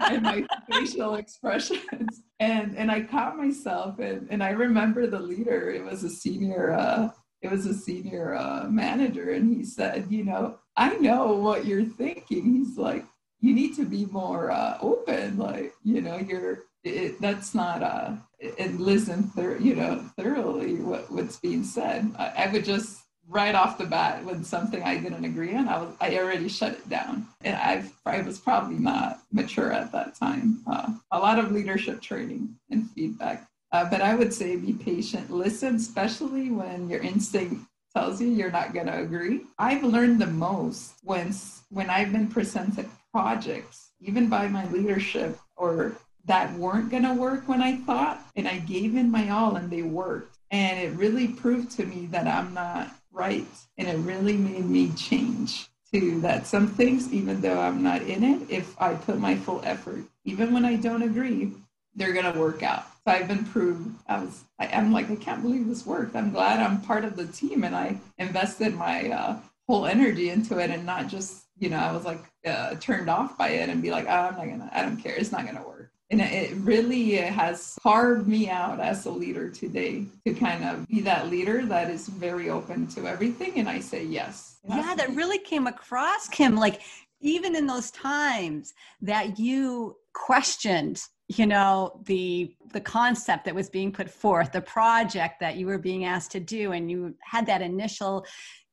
and 0.00 0.22
my 0.22 0.46
facial 0.70 1.14
expressions 1.16 2.22
and 2.40 2.74
and 2.76 2.90
i 2.90 3.00
caught 3.00 3.36
myself 3.36 3.98
and 3.98 4.26
and 4.30 4.42
i 4.42 4.48
remember 4.48 5.06
the 5.06 5.18
leader 5.18 5.70
it 5.70 5.84
was 5.84 6.04
a 6.04 6.08
senior 6.08 6.72
uh 6.72 7.10
it 7.42 7.50
was 7.50 7.66
a 7.66 7.74
senior 7.74 8.34
uh, 8.34 8.64
manager 8.68 9.32
and 9.32 9.54
he 9.54 9.62
said 9.62 10.06
you 10.08 10.24
know 10.24 10.58
i 10.76 10.96
know 10.96 11.34
what 11.34 11.66
you're 11.66 11.84
thinking 11.84 12.42
he's 12.42 12.78
like 12.78 13.04
you 13.40 13.54
need 13.54 13.76
to 13.76 13.84
be 13.84 14.06
more 14.06 14.50
uh, 14.50 14.78
open 14.80 15.36
like 15.36 15.74
you 15.84 16.00
know 16.00 16.16
you're 16.16 16.64
it, 16.84 17.20
that's 17.20 17.54
not 17.54 17.82
uh 17.82 18.12
and 18.58 18.80
listen 18.80 19.24
thir- 19.24 19.58
you 19.58 19.74
know 19.74 20.04
thoroughly 20.16 20.76
what, 20.76 21.10
what's 21.10 21.36
being 21.36 21.64
said 21.64 22.10
I, 22.18 22.44
I 22.44 22.52
would 22.52 22.64
just 22.64 23.02
right 23.28 23.54
off 23.54 23.78
the 23.78 23.84
bat 23.84 24.24
when 24.24 24.42
something 24.42 24.82
I 24.82 24.96
didn't 24.96 25.24
agree 25.24 25.54
on, 25.54 25.68
I 25.68 25.78
was 25.78 25.94
I 26.00 26.16
already 26.18 26.48
shut 26.48 26.72
it 26.72 26.88
down, 26.88 27.26
and 27.42 27.54
i've 27.56 27.92
I 28.06 28.22
was 28.22 28.38
probably 28.38 28.78
not 28.78 29.20
mature 29.32 29.72
at 29.72 29.92
that 29.92 30.14
time. 30.14 30.62
Uh, 30.66 30.92
a 31.12 31.18
lot 31.18 31.38
of 31.38 31.52
leadership 31.52 32.00
training 32.00 32.56
and 32.70 32.90
feedback, 32.90 33.46
uh, 33.72 33.88
but 33.90 34.00
I 34.00 34.14
would 34.14 34.32
say 34.32 34.56
be 34.56 34.72
patient, 34.72 35.30
listen, 35.30 35.76
especially 35.76 36.50
when 36.50 36.88
your 36.88 37.00
instinct 37.00 37.62
tells 37.94 38.20
you 38.20 38.28
you're 38.28 38.50
not 38.50 38.74
going 38.74 38.86
to 38.86 39.00
agree. 39.00 39.42
I've 39.58 39.82
learned 39.84 40.20
the 40.20 40.26
most 40.26 40.94
when 41.04 41.34
when 41.70 41.90
I've 41.90 42.12
been 42.12 42.28
presented 42.28 42.88
projects, 43.12 43.90
even 44.00 44.28
by 44.28 44.48
my 44.48 44.66
leadership 44.70 45.38
or 45.56 45.96
that 46.28 46.52
weren't 46.54 46.90
going 46.90 47.02
to 47.02 47.14
work 47.14 47.48
when 47.48 47.62
I 47.62 47.76
thought, 47.76 48.20
and 48.36 48.46
I 48.46 48.58
gave 48.58 48.94
in 48.94 49.10
my 49.10 49.30
all 49.30 49.56
and 49.56 49.70
they 49.70 49.82
worked. 49.82 50.38
And 50.50 50.78
it 50.78 50.96
really 50.96 51.28
proved 51.28 51.70
to 51.72 51.84
me 51.84 52.06
that 52.06 52.26
I'm 52.26 52.54
not 52.54 52.94
right. 53.10 53.46
And 53.76 53.88
it 53.88 53.96
really 53.96 54.36
made 54.36 54.64
me 54.64 54.90
change 54.92 55.68
to 55.92 56.20
that 56.20 56.46
some 56.46 56.68
things, 56.68 57.12
even 57.12 57.40
though 57.40 57.58
I'm 57.58 57.82
not 57.82 58.02
in 58.02 58.22
it, 58.22 58.50
if 58.50 58.80
I 58.80 58.94
put 58.94 59.18
my 59.18 59.36
full 59.36 59.62
effort, 59.64 60.04
even 60.24 60.52
when 60.52 60.64
I 60.64 60.76
don't 60.76 61.02
agree, 61.02 61.52
they're 61.94 62.12
going 62.12 62.30
to 62.30 62.38
work 62.38 62.62
out. 62.62 62.84
So 63.06 63.12
I've 63.12 63.28
been 63.28 63.44
proved. 63.44 63.94
I 64.06 64.20
was, 64.20 64.44
I, 64.58 64.66
am 64.66 64.92
like, 64.92 65.10
I 65.10 65.16
can't 65.16 65.42
believe 65.42 65.66
this 65.66 65.86
worked. 65.86 66.14
I'm 66.14 66.30
glad 66.30 66.60
I'm 66.60 66.82
part 66.82 67.06
of 67.06 67.16
the 67.16 67.26
team 67.26 67.64
and 67.64 67.74
I 67.74 67.98
invested 68.18 68.74
my 68.74 69.10
uh, 69.10 69.36
whole 69.66 69.86
energy 69.86 70.28
into 70.28 70.58
it 70.58 70.70
and 70.70 70.84
not 70.84 71.08
just, 71.08 71.44
you 71.58 71.70
know, 71.70 71.78
I 71.78 71.92
was 71.92 72.04
like 72.04 72.22
uh, 72.46 72.74
turned 72.74 73.08
off 73.08 73.38
by 73.38 73.48
it 73.48 73.70
and 73.70 73.80
be 73.80 73.90
like, 73.90 74.04
oh, 74.06 74.10
I'm 74.10 74.36
not 74.36 74.44
going 74.44 74.60
to, 74.60 74.70
I 74.72 74.82
don't 74.82 74.98
care. 74.98 75.14
It's 75.14 75.32
not 75.32 75.44
going 75.44 75.56
to 75.56 75.62
work 75.62 75.90
and 76.10 76.20
it 76.20 76.54
really 76.56 77.16
has 77.16 77.78
carved 77.82 78.26
me 78.26 78.48
out 78.48 78.80
as 78.80 79.04
a 79.06 79.10
leader 79.10 79.50
today 79.50 80.06
to 80.26 80.32
kind 80.34 80.64
of 80.64 80.86
be 80.88 81.00
that 81.02 81.28
leader 81.28 81.66
that 81.66 81.90
is 81.90 82.08
very 82.08 82.48
open 82.48 82.86
to 82.88 83.06
everything. 83.06 83.58
And 83.58 83.68
i 83.68 83.80
say 83.80 84.04
yes. 84.04 84.58
Yeah 84.68 84.94
that 84.96 85.14
really 85.14 85.38
came 85.38 85.66
across 85.66 86.28
kim 86.28 86.56
like 86.56 86.82
even 87.20 87.56
in 87.56 87.66
those 87.66 87.90
times 87.90 88.74
that 89.02 89.38
you 89.38 89.96
questioned 90.14 91.00
you 91.28 91.46
know 91.46 92.00
the 92.06 92.54
the 92.72 92.80
concept 92.80 93.44
that 93.44 93.54
was 93.54 93.68
being 93.68 93.92
put 93.92 94.10
forth 94.10 94.50
the 94.52 94.60
project 94.60 95.40
that 95.40 95.56
you 95.56 95.66
were 95.66 95.78
being 95.78 96.04
asked 96.04 96.32
to 96.32 96.40
do 96.40 96.72
and 96.72 96.90
you 96.90 97.14
had 97.22 97.46
that 97.46 97.62
initial 97.62 98.24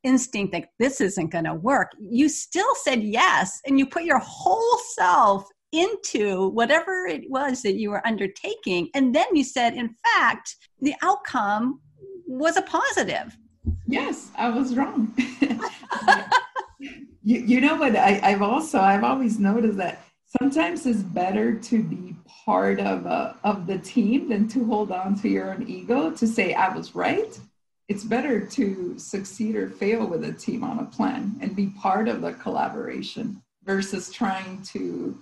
instinct 0.06 0.54
that 0.54 0.70
this 0.80 1.02
isn't 1.02 1.32
going 1.32 1.44
to 1.46 1.56
work. 1.56 1.92
You 2.00 2.30
still 2.30 2.74
said 2.84 3.04
yes 3.04 3.60
and 3.66 3.78
you 3.78 3.88
put 3.88 4.04
your 4.04 4.20
whole 4.20 4.78
self 4.94 5.46
into 5.76 6.50
whatever 6.50 7.06
it 7.06 7.30
was 7.30 7.62
that 7.62 7.76
you 7.76 7.92
were 7.92 8.06
undertaking. 8.06 8.90
And 8.94 9.14
then 9.14 9.26
you 9.34 9.44
said, 9.44 9.74
in 9.74 9.96
fact, 10.04 10.56
the 10.82 10.96
outcome 11.02 11.82
was 12.28 12.58
a 12.58 12.62
positive. 12.62 13.38
Yes, 13.88 14.32
I 14.38 14.50
was 14.50 14.76
wrong. 14.76 15.14
you, 17.24 17.42
you 17.42 17.62
know 17.62 17.76
what? 17.76 17.96
I, 17.96 18.20
I've 18.24 18.42
also, 18.42 18.80
I've 18.80 19.04
always 19.04 19.40
noticed 19.40 19.78
that 19.78 20.04
sometimes 20.40 20.86
it's 20.86 21.02
better 21.02 21.56
to 21.56 21.84
be 21.84 22.16
part 22.46 22.80
of, 22.80 23.06
a, 23.06 23.36
of 23.44 23.68
the 23.68 23.80
team 23.80 24.30
than 24.30 24.48
to 24.50 24.66
hold 24.66 24.92
on 24.92 25.20
to 25.22 25.30
your 25.30 25.52
own 25.52 25.68
ego 25.68 26.12
to 26.12 26.28
say, 26.28 26.54
I 26.54 26.76
was 26.76 26.96
right. 26.96 27.38
It's 27.88 28.04
better 28.04 28.40
to 28.40 28.98
succeed 28.98 29.56
or 29.56 29.70
fail 29.70 30.08
with 30.08 30.24
a 30.24 30.34
team 30.34 30.64
on 30.64 30.80
a 30.80 30.86
plan 30.86 31.36
and 31.42 31.56
be 31.56 31.68
part 31.68 32.08
of 32.08 32.22
the 32.22 32.34
collaboration 32.34 33.42
versus 33.64 34.12
trying 34.12 34.62
to 34.64 35.20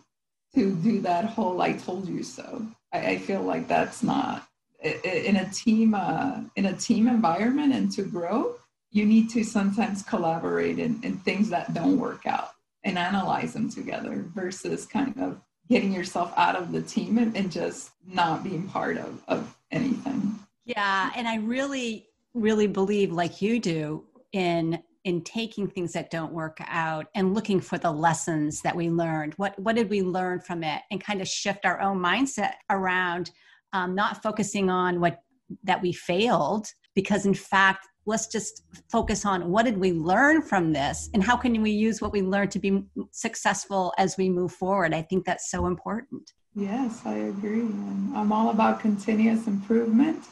to 0.55 0.75
do 0.75 1.01
that 1.01 1.25
whole 1.25 1.61
"I 1.61 1.73
told 1.73 2.07
you 2.07 2.23
so." 2.23 2.65
I, 2.91 2.99
I 3.11 3.17
feel 3.17 3.41
like 3.41 3.67
that's 3.67 4.03
not 4.03 4.47
in 4.83 5.37
a 5.37 5.49
team 5.49 5.93
uh, 5.93 6.41
in 6.55 6.65
a 6.65 6.73
team 6.73 7.07
environment, 7.07 7.73
and 7.73 7.91
to 7.93 8.03
grow, 8.03 8.55
you 8.91 9.05
need 9.05 9.29
to 9.31 9.43
sometimes 9.43 10.03
collaborate 10.03 10.79
in, 10.79 10.99
in 11.03 11.17
things 11.19 11.49
that 11.49 11.73
don't 11.73 11.97
work 11.97 12.25
out 12.25 12.51
and 12.83 12.97
analyze 12.97 13.53
them 13.53 13.69
together 13.69 14.25
versus 14.35 14.85
kind 14.85 15.17
of 15.19 15.41
getting 15.69 15.93
yourself 15.93 16.33
out 16.35 16.55
of 16.55 16.71
the 16.71 16.81
team 16.81 17.17
and, 17.17 17.35
and 17.35 17.51
just 17.51 17.91
not 18.05 18.43
being 18.43 18.67
part 18.67 18.97
of, 18.97 19.23
of 19.27 19.55
anything. 19.71 20.37
Yeah, 20.65 21.11
and 21.15 21.27
I 21.27 21.37
really, 21.37 22.07
really 22.33 22.67
believe, 22.67 23.11
like 23.11 23.41
you 23.41 23.59
do, 23.59 24.03
in 24.33 24.83
in 25.05 25.21
taking 25.23 25.67
things 25.67 25.91
that 25.93 26.09
don't 26.09 26.33
work 26.33 26.57
out 26.67 27.07
and 27.15 27.33
looking 27.33 27.59
for 27.59 27.77
the 27.77 27.91
lessons 27.91 28.61
that 28.61 28.75
we 28.75 28.89
learned. 28.89 29.33
What 29.35 29.57
what 29.59 29.75
did 29.75 29.89
we 29.89 30.01
learn 30.01 30.39
from 30.39 30.63
it? 30.63 30.81
And 30.91 31.03
kind 31.03 31.21
of 31.21 31.27
shift 31.27 31.65
our 31.65 31.81
own 31.81 31.97
mindset 31.99 32.53
around 32.69 33.31
um, 33.73 33.95
not 33.95 34.23
focusing 34.23 34.69
on 34.69 34.99
what 34.99 35.19
that 35.63 35.81
we 35.81 35.91
failed 35.91 36.67
because 36.95 37.25
in 37.25 37.33
fact 37.33 37.87
let's 38.05 38.27
just 38.27 38.63
focus 38.91 39.25
on 39.25 39.49
what 39.49 39.63
did 39.65 39.77
we 39.77 39.91
learn 39.91 40.41
from 40.41 40.73
this 40.73 41.09
and 41.13 41.23
how 41.23 41.37
can 41.37 41.61
we 41.61 41.71
use 41.71 42.01
what 42.01 42.11
we 42.11 42.21
learned 42.21 42.51
to 42.51 42.59
be 42.59 42.83
successful 43.11 43.93
as 43.97 44.17
we 44.17 44.29
move 44.29 44.51
forward? 44.51 44.93
I 44.93 45.01
think 45.01 45.25
that's 45.25 45.49
so 45.51 45.65
important. 45.65 46.31
Yes 46.55 47.01
i 47.05 47.15
agree. 47.15 47.61
And 47.61 48.15
i'm 48.15 48.31
all 48.31 48.49
about 48.51 48.79
continuous 48.79 49.47
improvement 49.47 50.23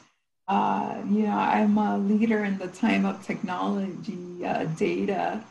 uh, 0.51 1.01
you 1.09 1.23
know, 1.23 1.31
I'm 1.37 1.77
a 1.77 1.97
leader 1.97 2.43
in 2.43 2.57
the 2.57 2.67
time 2.67 3.05
of 3.05 3.25
technology, 3.25 4.45
uh, 4.45 4.65
data. 4.65 5.41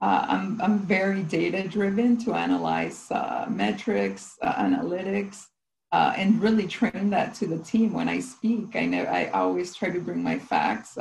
Uh, 0.00 0.26
I'm, 0.28 0.60
I'm 0.60 0.80
very 0.80 1.22
data 1.22 1.62
driven 1.68 2.16
to 2.24 2.34
analyze 2.34 3.08
uh, 3.12 3.46
metrics, 3.48 4.36
uh, 4.42 4.54
analytics, 4.54 5.44
uh, 5.92 6.12
and 6.16 6.42
really 6.42 6.66
train 6.66 7.08
that 7.10 7.36
to 7.36 7.46
the 7.46 7.58
team 7.58 7.92
when 7.92 8.08
I 8.08 8.18
speak. 8.18 8.74
I 8.74 8.86
know 8.86 9.04
I 9.04 9.28
always 9.28 9.76
try 9.76 9.90
to 9.90 10.00
bring 10.00 10.24
my 10.24 10.40
facts. 10.40 10.98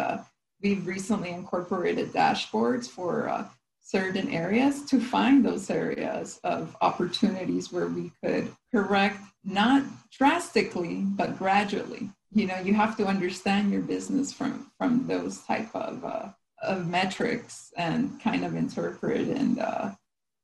we've 0.62 0.86
recently 0.86 1.32
incorporated 1.32 2.14
dashboards 2.14 2.88
for 2.88 3.50
certain 3.82 4.30
areas 4.30 4.86
to 4.86 5.00
find 5.00 5.44
those 5.44 5.72
areas 5.72 6.40
of 6.44 6.78
opportunities 6.82 7.72
where 7.74 7.88
we 7.88 8.12
could 8.24 8.52
correct 8.72 9.20
not 9.44 9.82
drastically 10.12 10.98
but 11.16 11.40
gradually 11.40 12.12
you 12.34 12.46
know 12.46 12.60
you 12.60 12.74
have 12.74 12.98
to 12.98 13.06
understand 13.06 13.72
your 13.72 13.82
business 13.82 14.34
from 14.34 14.72
from 14.78 15.08
those 15.08 15.40
type 15.40 15.74
of 15.74 16.04
uh, 16.04 16.30
of 16.62 16.88
metrics 16.88 17.72
and 17.78 18.20
kind 18.22 18.44
of 18.44 18.56
interpret 18.56 19.28
and 19.28 19.60
uh, 19.60 19.92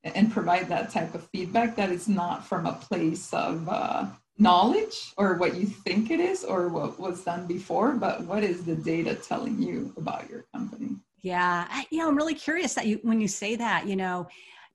and 0.03 0.31
provide 0.31 0.67
that 0.69 0.91
type 0.91 1.15
of 1.15 1.27
feedback 1.29 1.75
that 1.75 1.91
is 1.91 2.07
not 2.07 2.45
from 2.45 2.65
a 2.65 2.73
place 2.73 3.33
of 3.33 3.67
uh, 3.69 4.05
knowledge 4.37 5.13
or 5.17 5.35
what 5.35 5.55
you 5.55 5.65
think 5.65 6.11
it 6.11 6.19
is 6.19 6.43
or 6.43 6.67
what 6.67 6.99
was 6.99 7.23
done 7.23 7.45
before 7.47 7.93
but 7.93 8.21
what 8.21 8.43
is 8.43 8.65
the 8.65 8.75
data 8.75 9.15
telling 9.15 9.61
you 9.61 9.93
about 9.97 10.29
your 10.29 10.45
company? 10.53 10.95
Yeah 11.21 11.67
I, 11.69 11.85
you 11.89 11.99
know 11.99 12.09
i'm 12.09 12.17
really 12.17 12.33
curious 12.33 12.73
that 12.73 12.85
you 12.85 12.99
when 13.03 13.21
you 13.21 13.27
say 13.27 13.55
that 13.55 13.87
you 13.87 13.95
know 13.95 14.27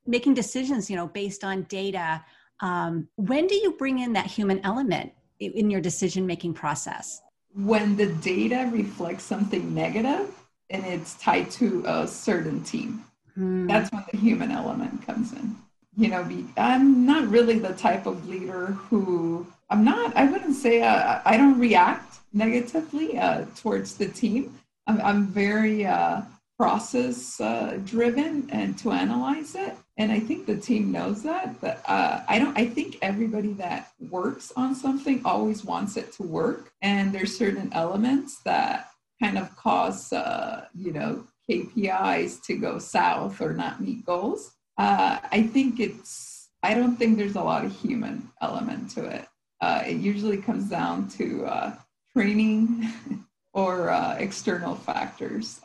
making 0.06 0.34
decisions 0.34 0.88
you 0.88 0.96
know 0.96 1.08
based 1.08 1.44
on 1.44 1.64
data 1.64 2.24
um, 2.60 3.08
when 3.16 3.46
do 3.46 3.54
you 3.54 3.72
bring 3.72 4.00
in 4.00 4.12
that 4.14 4.26
human 4.26 4.60
element 4.64 5.12
in 5.40 5.70
your 5.70 5.80
decision 5.80 6.26
making 6.26 6.54
process? 6.54 7.22
When 7.54 7.96
the 7.96 8.06
data 8.06 8.68
reflects 8.72 9.24
something 9.24 9.74
negative 9.74 10.30
and 10.70 10.84
it's 10.84 11.14
tied 11.14 11.50
to 11.52 11.84
a 11.86 12.06
certain 12.06 12.62
team, 12.62 13.04
hmm. 13.34 13.66
that's 13.66 13.90
when 13.90 14.04
the 14.12 14.18
human 14.18 14.50
element 14.50 15.06
comes 15.06 15.32
in. 15.32 15.56
You 15.96 16.08
know, 16.08 16.22
be, 16.22 16.46
I'm 16.56 17.06
not 17.06 17.26
really 17.28 17.58
the 17.58 17.72
type 17.72 18.06
of 18.06 18.28
leader 18.28 18.66
who 18.66 19.46
I'm 19.70 19.84
not, 19.84 20.16
I 20.16 20.26
wouldn't 20.26 20.56
say 20.56 20.82
uh, 20.82 21.20
I 21.24 21.36
don't 21.36 21.58
react 21.58 22.20
negatively 22.32 23.18
uh, 23.18 23.46
towards 23.56 23.94
the 23.94 24.08
team. 24.08 24.58
I'm, 24.86 25.00
I'm 25.00 25.26
very 25.26 25.84
uh, 25.84 26.22
process 26.56 27.40
uh, 27.40 27.78
driven 27.84 28.48
and 28.50 28.78
to 28.78 28.92
analyze 28.92 29.54
it 29.54 29.76
and 29.98 30.10
i 30.10 30.18
think 30.18 30.46
the 30.46 30.56
team 30.56 30.90
knows 30.90 31.22
that 31.22 31.60
but 31.60 31.82
uh, 31.86 32.22
i 32.28 32.38
don't 32.38 32.56
i 32.56 32.66
think 32.66 32.98
everybody 33.02 33.52
that 33.52 33.92
works 34.10 34.52
on 34.56 34.74
something 34.74 35.20
always 35.24 35.64
wants 35.64 35.96
it 35.96 36.12
to 36.12 36.22
work 36.22 36.72
and 36.82 37.12
there's 37.12 37.36
certain 37.36 37.70
elements 37.72 38.40
that 38.44 38.88
kind 39.22 39.36
of 39.36 39.54
cause 39.56 40.12
uh, 40.12 40.64
you 40.74 40.92
know 40.92 41.24
kpis 41.50 42.40
to 42.42 42.56
go 42.56 42.78
south 42.78 43.40
or 43.40 43.52
not 43.52 43.80
meet 43.80 44.04
goals 44.06 44.52
Uh, 44.78 45.18
I 45.32 45.42
think 45.42 45.80
it's, 45.80 46.50
I 46.62 46.74
don't 46.74 46.96
think 46.96 47.18
there's 47.18 47.34
a 47.34 47.42
lot 47.42 47.64
of 47.64 47.72
human 47.74 48.30
element 48.40 48.90
to 48.94 49.04
it. 49.06 49.26
Uh, 49.60 49.82
it 49.84 49.96
usually 49.96 50.36
comes 50.38 50.70
down 50.70 51.08
to 51.18 51.44
uh, 51.46 51.74
training 52.12 52.86
or 53.52 53.90
uh, 53.90 54.14
external 54.18 54.76
factors. 54.76 55.60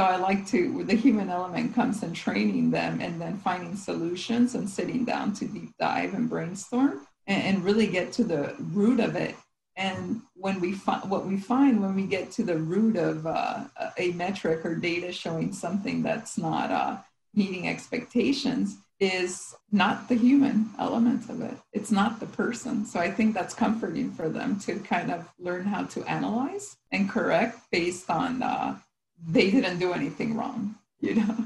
So 0.00 0.06
I 0.06 0.16
like 0.16 0.46
to, 0.46 0.82
the 0.84 0.94
human 0.94 1.28
element 1.28 1.74
comes 1.74 2.02
in 2.02 2.14
training 2.14 2.70
them 2.70 3.02
and 3.02 3.20
then 3.20 3.36
finding 3.36 3.76
solutions 3.76 4.54
and 4.54 4.66
sitting 4.66 5.04
down 5.04 5.34
to 5.34 5.44
deep 5.44 5.76
dive 5.78 6.14
and 6.14 6.26
brainstorm 6.26 7.06
and, 7.26 7.42
and 7.42 7.62
really 7.62 7.86
get 7.86 8.10
to 8.12 8.24
the 8.24 8.54
root 8.72 8.98
of 8.98 9.14
it. 9.14 9.34
And 9.76 10.22
when 10.32 10.58
we 10.58 10.72
find 10.72 11.10
what 11.10 11.26
we 11.26 11.36
find 11.36 11.82
when 11.82 11.94
we 11.94 12.04
get 12.04 12.30
to 12.32 12.42
the 12.42 12.56
root 12.56 12.96
of 12.96 13.26
uh, 13.26 13.64
a 13.98 14.12
metric 14.12 14.64
or 14.64 14.74
data 14.74 15.12
showing 15.12 15.52
something 15.52 16.02
that's 16.02 16.38
not 16.38 16.70
uh, 16.70 16.96
meeting 17.34 17.68
expectations, 17.68 18.78
is 19.00 19.54
not 19.70 20.08
the 20.08 20.14
human 20.14 20.70
element 20.78 21.28
of 21.28 21.42
it. 21.42 21.58
It's 21.74 21.90
not 21.90 22.20
the 22.20 22.26
person. 22.26 22.86
So 22.86 23.00
I 23.00 23.10
think 23.10 23.34
that's 23.34 23.52
comforting 23.52 24.12
for 24.12 24.30
them 24.30 24.58
to 24.60 24.76
kind 24.78 25.10
of 25.10 25.28
learn 25.38 25.66
how 25.66 25.84
to 25.84 26.04
analyze 26.04 26.78
and 26.90 27.08
correct 27.08 27.58
based 27.70 28.08
on 28.08 28.42
uh, 28.42 28.78
they 29.26 29.50
didn't 29.50 29.78
do 29.78 29.92
anything 29.92 30.36
wrong, 30.36 30.74
you 31.00 31.16
know? 31.16 31.36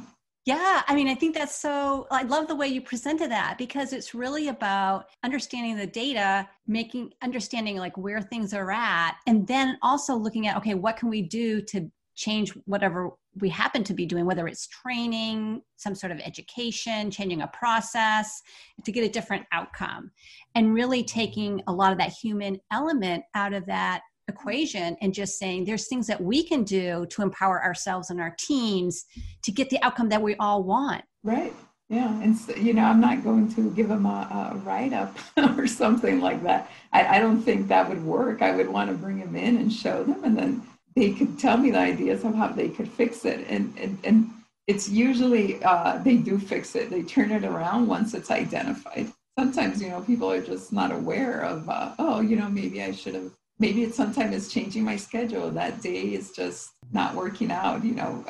Yeah, 0.47 0.83
I 0.87 0.95
mean, 0.95 1.09
I 1.09 1.15
think 1.15 1.35
that's 1.35 1.57
so. 1.57 2.07
I 2.11 2.23
love 2.25 2.49
the 2.49 2.55
way 2.55 2.69
you 2.69 2.83
presented 2.83 3.31
that 3.31 3.57
because 3.57 3.95
it's 3.95 4.15
really 4.15 4.49
about 4.49 5.07
understanding 5.23 5.77
the 5.77 5.87
data, 5.87 6.47
making 6.67 7.13
understanding 7.23 7.79
like 7.79 7.97
where 7.97 8.21
things 8.21 8.53
are 8.53 8.71
at, 8.71 9.17
and 9.27 9.47
then 9.47 9.79
also 9.83 10.15
looking 10.15 10.47
at 10.47 10.59
okay, 10.59 10.75
what 10.75 10.99
can 10.99 11.09
we 11.09 11.23
do 11.23 11.63
to 11.63 11.91
change 12.15 12.51
whatever 12.67 13.11
we 13.41 13.49
happen 13.49 13.83
to 13.85 13.95
be 13.95 14.05
doing, 14.05 14.27
whether 14.27 14.47
it's 14.47 14.69
training, 14.69 15.63
some 15.77 15.95
sort 15.95 16.13
of 16.13 16.21
education, 16.21 17.11
changing 17.11 17.41
a 17.41 17.49
process 17.49 18.43
to 18.85 18.93
get 18.93 19.03
a 19.03 19.09
different 19.09 19.47
outcome, 19.51 20.11
and 20.55 20.75
really 20.75 21.03
taking 21.03 21.63
a 21.67 21.73
lot 21.73 21.91
of 21.91 21.99
that 21.99 22.13
human 22.13 22.59
element 22.71 23.25
out 23.35 23.55
of 23.55 23.65
that 23.65 24.03
equation 24.29 24.97
and 25.01 25.13
just 25.13 25.39
saying 25.39 25.65
there's 25.65 25.89
things 25.89 26.07
that 26.07 26.21
we 26.21 26.43
can 26.43 26.65
do 26.65 27.07
to 27.11 27.23
empower 27.23 27.63
ourselves 27.63 28.11
and 28.11 28.21
our 28.21 28.35
teams 28.39 29.05
to 29.43 29.53
get 29.53 29.71
the 29.71 29.83
outcome 29.83 30.09
that 30.09 30.23
we 30.23 30.35
all 30.37 30.63
want. 30.63 31.05
Right. 31.23 31.53
Yeah. 31.91 32.21
And, 32.23 32.37
so, 32.37 32.55
you 32.55 32.73
know, 32.73 32.85
I'm 32.85 33.01
not 33.01 33.23
going 33.23 33.53
to 33.55 33.71
give 33.73 33.89
them 33.89 34.07
a, 34.07 34.53
a 34.53 34.57
write 34.59 34.93
up 34.93 35.19
or 35.59 35.67
something 35.67 36.21
like 36.21 36.43
that. 36.43 36.71
I, 36.93 37.17
I 37.17 37.19
don't 37.19 37.43
think 37.43 37.69
that 37.69 37.89
would 37.89 38.03
work. 38.03 38.41
I 38.41 38.57
would 38.57 38.69
want 38.69 38.91
to 38.91 38.97
bring 38.97 39.21
them 39.21 39.37
in 39.37 39.59
and 39.59 39.73
show 39.73 40.03
them, 40.03 40.25
and 40.25 40.37
then 40.37 40.63
they 40.97 41.13
could 41.13 41.39
tell 41.39 41.57
me 41.57 41.71
the 41.71 41.79
ideas 41.79 42.25
of 42.25 42.35
how 42.35 42.49
they 42.49 42.69
could 42.69 42.89
fix 42.89 43.25
it. 43.25 43.47
And, 43.49 43.77
and, 43.79 43.99
and 44.05 44.31
it's 44.67 44.89
usually 44.89 45.63
uh, 45.63 45.99
they 45.99 46.17
do 46.17 46.39
fix 46.39 46.75
it, 46.75 46.89
they 46.89 47.03
turn 47.03 47.31
it 47.31 47.45
around 47.45 47.87
once 47.87 48.15
it's 48.15 48.31
identified. 48.31 49.13
Sometimes, 49.39 49.83
you 49.83 49.89
know, 49.89 50.01
people 50.01 50.31
are 50.31 50.41
just 50.41 50.73
not 50.73 50.93
aware 50.93 51.43
of, 51.43 51.69
uh, 51.69 51.93
oh, 51.99 52.21
you 52.21 52.37
know, 52.37 52.49
maybe 52.49 52.83
I 52.83 52.93
should 52.93 53.15
have 53.15 53.33
maybe 53.59 53.83
it's 53.83 53.97
sometimes 53.97 54.35
it's 54.35 54.53
changing 54.53 54.85
my 54.85 54.97
schedule. 54.97 55.51
That 55.51 55.81
day 55.83 56.15
is 56.15 56.33
just 56.33 56.71
not 56.93 57.15
working 57.15 57.51
out 57.51 57.85
you 57.85 57.95
know 57.95 58.25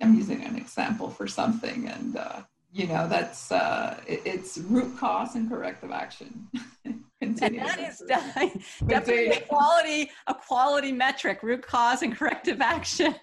i'm 0.00 0.14
using 0.14 0.42
an 0.44 0.56
example 0.56 1.10
for 1.10 1.26
something 1.26 1.86
and 1.88 2.16
uh, 2.16 2.40
you 2.72 2.86
know 2.86 3.08
that's 3.08 3.50
uh, 3.52 3.98
it, 4.06 4.22
it's 4.24 4.58
root 4.58 4.96
cause 4.98 5.34
and 5.34 5.48
corrective 5.48 5.90
action. 5.90 6.48
And 7.22 7.34
that 7.38 7.78
is 7.78 8.02
definitely 8.86 9.28
a 9.28 9.40
quality 9.40 10.10
a 10.26 10.34
quality 10.34 10.92
metric 10.92 11.42
root 11.42 11.62
cause 11.62 12.02
and 12.02 12.14
corrective 12.14 12.60
action. 12.60 13.14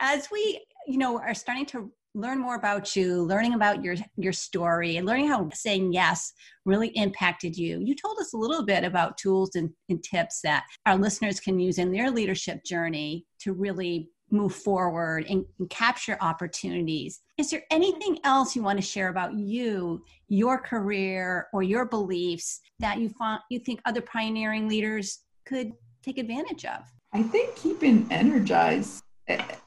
As 0.00 0.30
we 0.32 0.64
you 0.86 0.96
know 0.96 1.18
are 1.18 1.34
starting 1.34 1.66
to 1.66 1.92
learn 2.14 2.40
more 2.40 2.56
about 2.56 2.96
you 2.96 3.22
learning 3.22 3.54
about 3.54 3.84
your 3.84 3.94
your 4.16 4.32
story 4.32 4.96
and 4.96 5.06
learning 5.06 5.28
how 5.28 5.48
saying 5.52 5.92
yes 5.92 6.32
really 6.64 6.88
impacted 6.88 7.56
you 7.56 7.80
you 7.80 7.94
told 7.94 8.18
us 8.18 8.32
a 8.32 8.36
little 8.36 8.64
bit 8.64 8.82
about 8.84 9.16
tools 9.16 9.50
and, 9.54 9.70
and 9.88 10.02
tips 10.02 10.40
that 10.42 10.64
our 10.86 10.96
listeners 10.96 11.38
can 11.38 11.58
use 11.58 11.78
in 11.78 11.92
their 11.92 12.10
leadership 12.10 12.64
journey 12.64 13.24
to 13.38 13.52
really 13.52 14.10
move 14.30 14.54
forward 14.54 15.26
and, 15.28 15.44
and, 15.58 15.68
capture 15.70 16.16
opportunities. 16.20 17.20
Is 17.36 17.50
there 17.50 17.62
anything 17.70 18.18
else 18.24 18.54
you 18.54 18.62
want 18.62 18.78
to 18.78 18.84
share 18.84 19.08
about 19.08 19.34
you, 19.34 20.04
your 20.28 20.58
career, 20.58 21.48
or 21.52 21.62
your 21.62 21.84
beliefs 21.84 22.60
that 22.78 22.98
you 22.98 23.08
find 23.08 23.40
you 23.50 23.58
think 23.58 23.80
other 23.84 24.00
pioneering 24.00 24.68
leaders 24.68 25.20
could 25.46 25.72
take 26.02 26.18
advantage 26.18 26.64
of? 26.64 26.82
I 27.12 27.22
think 27.22 27.56
keeping 27.56 28.06
energized 28.10 29.02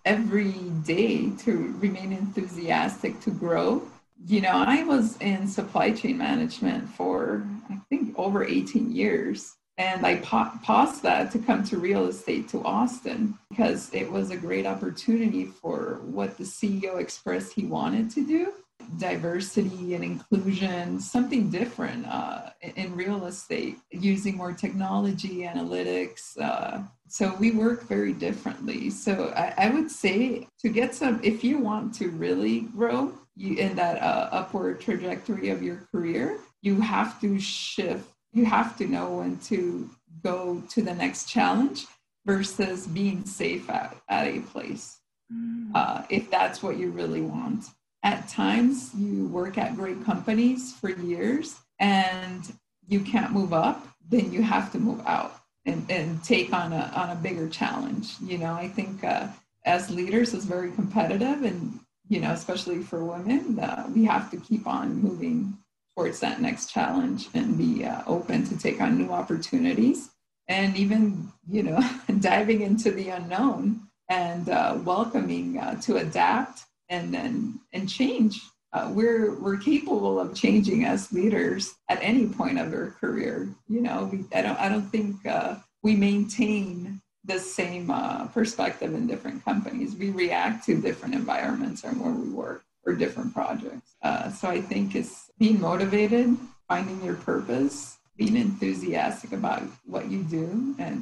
every 0.05 0.53
day 0.85 1.31
to 1.39 1.75
remain 1.79 2.11
enthusiastic 2.13 3.19
to 3.21 3.31
grow. 3.31 3.83
You 4.25 4.41
know, 4.41 4.51
I 4.51 4.83
was 4.83 5.17
in 5.17 5.47
supply 5.47 5.91
chain 5.91 6.17
management 6.17 6.89
for, 6.89 7.45
I 7.69 7.77
think, 7.89 8.17
over 8.17 8.43
18 8.43 8.91
years. 8.91 9.55
And 9.77 10.05
I 10.05 10.17
pa- 10.17 10.59
paused 10.63 11.01
that 11.01 11.31
to 11.31 11.39
come 11.39 11.63
to 11.65 11.77
real 11.77 12.05
estate 12.05 12.47
to 12.49 12.63
Austin 12.63 13.39
because 13.49 13.89
it 13.91 14.11
was 14.11 14.29
a 14.29 14.37
great 14.37 14.67
opportunity 14.67 15.45
for 15.45 16.01
what 16.03 16.37
the 16.37 16.43
CEO 16.43 16.99
expressed 16.99 17.53
he 17.53 17.65
wanted 17.65 18.11
to 18.11 18.25
do 18.25 18.53
diversity 18.97 19.95
and 19.95 20.03
inclusion, 20.03 20.99
something 20.99 21.49
different 21.49 22.05
uh, 22.07 22.49
in 22.61 22.95
real 22.95 23.25
estate, 23.25 23.77
using 23.91 24.37
more 24.37 24.53
technology, 24.53 25.41
analytics. 25.41 26.39
Uh, 26.39 26.83
so 27.07 27.35
we 27.39 27.51
work 27.51 27.87
very 27.87 28.13
differently. 28.13 28.89
So 28.89 29.33
I, 29.35 29.53
I, 29.57 29.69
would 29.69 29.91
say 29.91 30.47
to 30.59 30.69
get 30.69 30.95
some, 30.95 31.19
if 31.23 31.43
you 31.43 31.59
want 31.59 31.93
to 31.95 32.09
really 32.09 32.61
grow 32.61 33.13
you, 33.35 33.55
in 33.57 33.75
that 33.75 34.01
uh, 34.01 34.29
upward 34.31 34.81
trajectory 34.81 35.49
of 35.49 35.61
your 35.61 35.87
career, 35.91 36.39
you 36.61 36.81
have 36.81 37.19
to 37.21 37.39
shift. 37.39 38.09
You 38.31 38.45
have 38.45 38.77
to 38.77 38.87
know 38.87 39.17
when 39.17 39.37
to 39.39 39.89
go 40.23 40.63
to 40.69 40.81
the 40.81 40.93
next 40.93 41.29
challenge 41.29 41.85
versus 42.25 42.87
being 42.87 43.25
safe 43.25 43.69
at, 43.69 43.95
at 44.09 44.27
a 44.27 44.39
place. 44.39 44.97
Mm. 45.31 45.71
Uh, 45.75 46.03
if 46.09 46.31
that's 46.31 46.63
what 46.63 46.77
you 46.77 46.89
really 46.89 47.21
want 47.21 47.65
at 48.03 48.27
times 48.27 48.91
you 48.95 49.27
work 49.27 49.57
at 49.57 49.75
great 49.75 50.03
companies 50.03 50.73
for 50.73 50.89
years 50.89 51.59
and 51.79 52.53
you 52.87 52.99
can't 52.99 53.31
move 53.31 53.53
up, 53.53 53.87
then 54.09 54.31
you 54.31 54.41
have 54.41 54.71
to 54.73 54.79
move 54.79 55.01
out 55.07 55.35
and, 55.65 55.89
and 55.89 56.21
take 56.23 56.53
on 56.53 56.73
a, 56.73 56.91
on 56.95 57.09
a 57.09 57.15
bigger 57.15 57.47
challenge. 57.47 58.15
You 58.21 58.37
know, 58.37 58.53
I 58.53 58.67
think 58.67 59.03
uh, 59.03 59.27
as 59.65 59.89
leaders 59.89 60.33
is 60.33 60.43
very 60.43 60.71
competitive 60.71 61.43
and, 61.43 61.79
you 62.09 62.19
know, 62.19 62.31
especially 62.31 62.83
for 62.83 63.03
women, 63.05 63.57
uh, 63.59 63.89
we 63.95 64.03
have 64.03 64.29
to 64.31 64.37
keep 64.37 64.67
on 64.67 65.01
moving 65.01 65.57
towards 65.95 66.19
that 66.19 66.41
next 66.41 66.71
challenge 66.71 67.29
and 67.33 67.57
be 67.57 67.85
uh, 67.85 68.01
open 68.05 68.43
to 68.45 68.57
take 68.57 68.81
on 68.81 68.97
new 68.97 69.11
opportunities 69.11 70.09
and 70.49 70.75
even, 70.75 71.31
you 71.49 71.63
know, 71.63 71.79
diving 72.19 72.61
into 72.61 72.91
the 72.91 73.09
unknown 73.09 73.79
and 74.09 74.49
uh, 74.49 74.77
welcoming 74.83 75.57
uh, 75.57 75.79
to 75.81 75.95
adapt 75.95 76.65
and 76.93 77.13
then 77.13 77.59
and 77.73 77.89
change. 77.89 78.41
Uh, 78.71 78.89
we're 78.91 79.35
we're 79.39 79.57
capable 79.57 80.19
of 80.19 80.33
changing 80.33 80.85
as 80.85 81.11
leaders 81.11 81.75
at 81.89 81.99
any 82.01 82.25
point 82.27 82.57
of 82.59 82.73
our 82.73 82.91
career. 83.01 83.49
You 83.67 83.81
know, 83.81 84.09
we, 84.11 84.25
I 84.33 84.41
don't 84.41 84.59
I 84.59 84.69
don't 84.69 84.89
think 84.89 85.25
uh, 85.25 85.55
we 85.81 85.95
maintain 85.95 87.01
the 87.25 87.39
same 87.39 87.89
uh, 87.89 88.27
perspective 88.27 88.93
in 88.93 89.07
different 89.07 89.43
companies. 89.45 89.95
We 89.95 90.09
react 90.11 90.65
to 90.65 90.81
different 90.81 91.15
environments 91.15 91.83
and 91.83 91.99
where 91.99 92.11
we 92.11 92.29
work 92.29 92.63
or 92.85 92.93
different 92.93 93.33
projects. 93.33 93.95
Uh, 94.01 94.29
so 94.29 94.49
I 94.49 94.59
think 94.59 94.95
it's 94.95 95.31
being 95.39 95.61
motivated, 95.61 96.35
finding 96.67 97.01
your 97.03 97.15
purpose, 97.15 97.97
being 98.17 98.35
enthusiastic 98.35 99.31
about 99.31 99.63
what 99.85 100.11
you 100.11 100.23
do, 100.23 100.75
and 100.77 101.01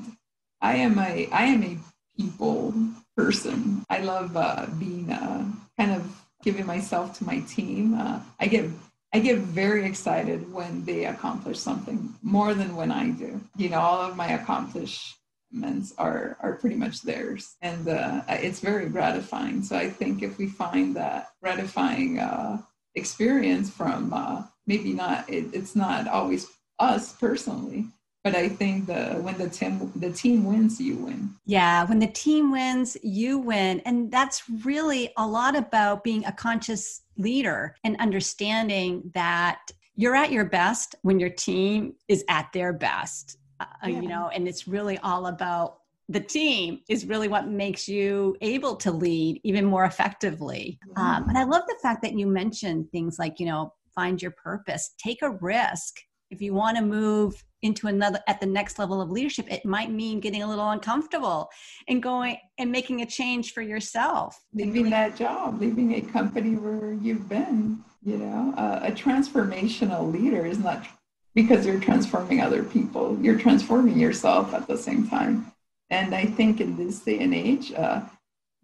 I 0.62 0.76
am 0.76 1.00
a 1.00 1.28
I 1.32 1.44
am 1.46 1.64
a 1.64 1.78
people 2.18 2.74
person. 3.16 3.86
I 3.90 4.00
love 4.00 4.38
uh, 4.38 4.68
being 4.80 5.12
uh, 5.12 5.46
kind 5.82 5.94
of 6.00 6.22
giving 6.44 6.66
myself 6.66 7.18
to 7.18 7.24
my 7.24 7.40
team. 7.42 7.96
Uh, 7.96 8.20
I 8.40 8.48
get 8.48 8.66
I 9.14 9.20
get 9.20 9.40
very 9.40 9.84
excited 9.86 10.40
when 10.54 10.86
they 10.86 11.06
accomplish 11.06 11.60
something 11.60 12.14
more 12.22 12.54
than 12.54 12.76
when 12.76 12.92
I 12.92 13.10
do. 13.10 13.42
You 13.58 13.70
know, 13.70 13.80
all 13.80 14.02
of 14.02 14.16
my 14.16 14.30
accomplishments 14.40 15.94
are 15.98 16.38
are 16.40 16.54
pretty 16.62 16.76
much 16.76 17.02
theirs, 17.02 17.56
and 17.62 17.90
uh, 17.90 18.22
it's 18.30 18.60
very 18.60 18.88
gratifying. 18.90 19.64
So 19.64 19.76
I 19.76 19.90
think 19.90 20.22
if 20.22 20.38
we 20.38 20.48
find 20.48 20.96
that 20.96 21.30
gratifying 21.42 22.20
uh, 22.20 22.62
experience 22.96 23.70
from 23.70 24.14
uh, 24.14 24.44
maybe 24.68 24.94
not, 24.94 25.28
it, 25.30 25.46
it's 25.52 25.76
not 25.76 26.08
always 26.08 26.48
us 26.78 27.14
personally, 27.14 27.88
but 28.24 28.36
I 28.36 28.50
think 28.50 28.88
the 28.88 29.20
when 29.22 29.38
the 29.38 29.50
team 29.50 29.92
the 29.96 30.12
team 30.12 30.46
wins, 30.46 30.80
you 30.80 30.96
win. 30.98 31.36
Yeah, 31.46 31.86
when 31.86 32.00
the 32.00 32.08
team 32.08 32.52
wins, 32.52 32.96
you 33.02 33.40
win, 33.40 33.80
and 33.82 34.12
that's 34.12 34.44
really 34.64 35.12
a 35.18 35.26
lot 35.26 35.56
about 35.56 36.04
being 36.04 36.26
a 36.26 36.32
conscious 36.32 37.02
leader 37.18 37.76
and 37.84 37.96
understanding 38.00 39.10
that 39.14 39.60
you're 39.96 40.16
at 40.16 40.32
your 40.32 40.46
best 40.46 40.96
when 41.02 41.20
your 41.20 41.30
team 41.30 41.94
is 42.08 42.24
at 42.30 42.50
their 42.54 42.74
best. 42.74 43.38
Uh, 43.60 43.66
uh, 43.84 43.88
yeah. 43.88 44.02
You 44.02 44.08
know, 44.08 44.30
and 44.34 44.48
it's 44.48 44.68
really 44.68 44.98
all 45.00 45.28
about 45.28 45.78
the 46.10 46.20
team 46.20 46.82
is 46.90 47.06
really 47.06 47.28
what 47.28 47.48
makes 47.48 47.88
you 47.88 48.36
able 48.42 48.76
to 48.76 48.92
lead 48.92 49.40
even 49.44 49.66
more 49.66 49.86
effectively. 49.86 50.78
Um, 50.98 51.30
and 51.30 51.38
I 51.38 51.44
love 51.44 51.64
the 51.68 51.78
fact 51.82 52.02
that 52.04 52.18
you 52.18 52.28
mentioned 52.28 52.92
things 52.92 53.18
like, 53.18 53.40
you 53.40 53.46
know, 53.46 53.74
find 53.96 54.22
your 54.22 54.32
purpose, 54.32 54.94
take 54.98 55.22
a 55.22 55.30
risk. 55.30 55.96
If 56.30 56.42
you 56.42 56.54
want 56.54 56.78
to 56.78 56.84
move 56.84 57.42
into 57.62 57.88
another 57.88 58.20
at 58.28 58.40
the 58.40 58.46
next 58.46 58.80
level 58.80 59.02
of 59.02 59.10
leadership, 59.10 59.52
it 59.52 59.66
might 59.66 59.92
mean 59.92 60.20
getting 60.20 60.44
a 60.44 60.48
little 60.48 60.70
uncomfortable 60.70 61.50
and 61.88 62.02
going 62.02 62.38
and 62.58 62.72
making 62.72 63.02
a 63.02 63.06
change 63.06 63.54
for 63.54 63.62
yourself. 63.62 64.40
Leaving 64.54 64.90
that 64.90 65.16
job, 65.16 65.60
leaving 65.60 65.96
a 65.96 66.02
company 66.02 66.56
where 66.56 66.94
you've 66.94 67.28
been, 67.30 67.84
you 68.04 68.18
know, 68.18 68.54
uh, 68.58 68.80
a 68.84 68.92
transformational 68.92 70.12
leader 70.12 70.46
is 70.46 70.60
not 70.60 70.86
because 71.34 71.66
you're 71.66 71.80
transforming 71.80 72.42
other 72.42 72.64
people, 72.64 73.18
you're 73.22 73.40
transforming 73.40 73.98
yourself 73.98 74.54
at 74.54 74.68
the 74.68 74.78
same 74.78 75.08
time. 75.08 75.52
And 75.90 76.14
I 76.16 76.26
think 76.26 76.60
in 76.62 76.78
this 76.78 77.00
day 77.00 77.20
and 77.20 77.34
age, 77.34 77.72
uh, 77.74 78.02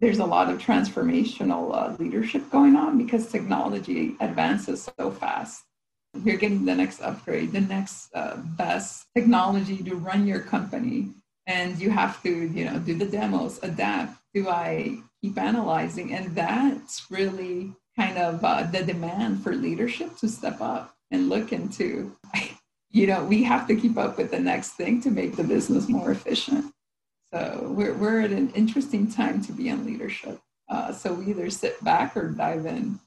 there's 0.00 0.18
a 0.18 0.24
lot 0.24 0.50
of 0.50 0.58
transformational 0.58 1.74
uh, 1.74 1.96
leadership 1.98 2.50
going 2.50 2.76
on 2.76 2.98
because 2.98 3.30
technology 3.30 4.14
advances 4.20 4.88
so 4.98 5.10
fast. 5.10 5.62
You're 6.24 6.36
getting 6.36 6.64
the 6.64 6.74
next 6.74 7.00
upgrade, 7.00 7.52
the 7.52 7.60
next 7.60 8.14
uh, 8.14 8.36
best 8.36 9.06
technology 9.14 9.82
to 9.84 9.94
run 9.94 10.26
your 10.26 10.40
company, 10.40 11.10
and 11.46 11.78
you 11.78 11.90
have 11.90 12.22
to, 12.22 12.30
you 12.30 12.64
know, 12.64 12.78
do 12.78 12.94
the 12.94 13.06
demos, 13.06 13.60
adapt. 13.62 14.18
Do 14.34 14.48
I 14.48 14.98
keep 15.22 15.38
analyzing? 15.38 16.12
And 16.12 16.34
that's 16.34 17.06
really 17.10 17.72
kind 17.96 18.18
of 18.18 18.44
uh, 18.44 18.62
the 18.64 18.82
demand 18.82 19.42
for 19.42 19.54
leadership 19.54 20.16
to 20.18 20.28
step 20.28 20.60
up 20.60 20.94
and 21.10 21.28
look 21.28 21.52
into. 21.52 22.16
You 22.90 23.06
know, 23.06 23.22
we 23.22 23.42
have 23.42 23.68
to 23.68 23.76
keep 23.76 23.98
up 23.98 24.16
with 24.16 24.30
the 24.30 24.40
next 24.40 24.70
thing 24.70 25.02
to 25.02 25.10
make 25.10 25.36
the 25.36 25.44
business 25.44 25.90
more 25.90 26.10
efficient. 26.10 26.72
So 27.34 27.70
we're, 27.76 27.92
we're 27.92 28.22
at 28.22 28.30
an 28.30 28.50
interesting 28.54 29.10
time 29.10 29.42
to 29.44 29.52
be 29.52 29.68
in 29.68 29.84
leadership. 29.84 30.40
Uh, 30.70 30.92
so 30.92 31.12
we 31.12 31.26
either 31.26 31.50
sit 31.50 31.82
back 31.84 32.16
or 32.16 32.28
dive 32.28 32.64
in. 32.64 32.98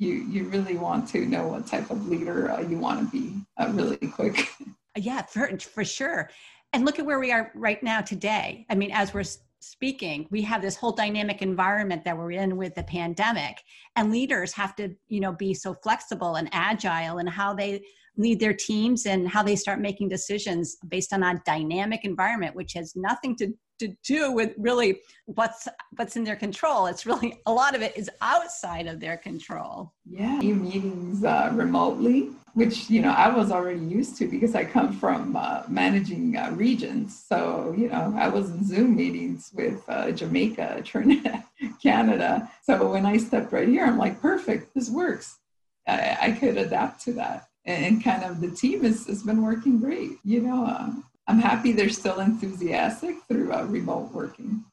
You, 0.00 0.14
you 0.14 0.48
really 0.48 0.76
want 0.76 1.08
to 1.10 1.26
know 1.26 1.46
what 1.46 1.66
type 1.66 1.90
of 1.90 2.08
leader 2.08 2.50
uh, 2.50 2.62
you 2.62 2.78
want 2.78 3.00
to 3.00 3.16
be 3.16 3.34
uh, 3.58 3.70
really 3.72 3.98
quick. 3.98 4.48
Yeah, 4.96 5.22
for, 5.22 5.56
for 5.56 5.84
sure. 5.84 6.30
And 6.72 6.84
look 6.84 6.98
at 6.98 7.06
where 7.06 7.20
we 7.20 7.30
are 7.30 7.52
right 7.54 7.80
now 7.80 8.00
today. 8.00 8.66
I 8.68 8.74
mean, 8.74 8.90
as 8.90 9.14
we're 9.14 9.22
speaking, 9.60 10.26
we 10.30 10.42
have 10.42 10.62
this 10.62 10.74
whole 10.76 10.90
dynamic 10.90 11.42
environment 11.42 12.04
that 12.04 12.18
we're 12.18 12.32
in 12.32 12.56
with 12.56 12.74
the 12.74 12.82
pandemic, 12.82 13.62
and 13.94 14.10
leaders 14.10 14.52
have 14.54 14.74
to, 14.76 14.94
you 15.06 15.20
know, 15.20 15.32
be 15.32 15.54
so 15.54 15.74
flexible 15.74 16.34
and 16.34 16.48
agile 16.50 17.18
in 17.18 17.26
how 17.28 17.54
they 17.54 17.82
lead 18.16 18.40
their 18.40 18.52
teams 18.52 19.06
and 19.06 19.28
how 19.28 19.42
they 19.42 19.56
start 19.56 19.80
making 19.80 20.08
decisions 20.08 20.76
based 20.88 21.12
on 21.12 21.22
a 21.22 21.40
dynamic 21.46 22.04
environment, 22.04 22.56
which 22.56 22.72
has 22.74 22.94
nothing 22.96 23.36
to 23.36 23.52
to 23.80 23.88
do 24.04 24.32
with 24.32 24.54
really 24.56 25.00
what's 25.26 25.66
what's 25.96 26.16
in 26.16 26.24
their 26.24 26.36
control. 26.36 26.86
It's 26.86 27.04
really 27.04 27.40
a 27.46 27.52
lot 27.52 27.74
of 27.74 27.82
it 27.82 27.96
is 27.96 28.08
outside 28.20 28.86
of 28.86 29.00
their 29.00 29.16
control. 29.16 29.92
Yeah, 30.08 30.38
meetings 30.38 31.24
uh, 31.24 31.50
remotely, 31.52 32.30
which 32.54 32.88
you 32.88 33.02
know 33.02 33.10
I 33.10 33.34
was 33.34 33.50
already 33.50 33.84
used 33.84 34.16
to 34.18 34.28
because 34.28 34.54
I 34.54 34.64
come 34.64 34.92
from 34.92 35.34
uh, 35.36 35.62
managing 35.68 36.36
uh, 36.36 36.50
regions. 36.52 37.24
So 37.28 37.74
you 37.76 37.88
know 37.88 38.14
I 38.16 38.28
was 38.28 38.50
in 38.50 38.64
Zoom 38.64 38.96
meetings 38.96 39.50
with 39.54 39.82
uh, 39.88 40.12
Jamaica, 40.12 40.82
Trinidad, 40.84 41.42
Canada. 41.82 42.50
So 42.62 42.90
when 42.90 43.06
I 43.06 43.16
stepped 43.16 43.52
right 43.52 43.68
here, 43.68 43.84
I'm 43.84 43.98
like, 43.98 44.20
perfect, 44.20 44.74
this 44.74 44.90
works. 44.90 45.38
I, 45.86 46.16
I 46.20 46.30
could 46.32 46.56
adapt 46.56 47.02
to 47.04 47.12
that 47.14 47.48
and 47.64 48.02
kind 48.02 48.24
of 48.24 48.40
the 48.40 48.50
team 48.50 48.82
has, 48.84 49.06
has 49.06 49.22
been 49.22 49.42
working 49.42 49.80
great. 49.80 50.12
You 50.24 50.40
know, 50.40 50.64
uh, 50.64 50.90
I'm 51.30 51.38
happy 51.38 51.70
they're 51.70 51.90
still 51.90 52.18
enthusiastic 52.18 53.14
through 53.28 53.52
uh, 53.52 53.62
remote 53.62 54.10
working 54.12 54.64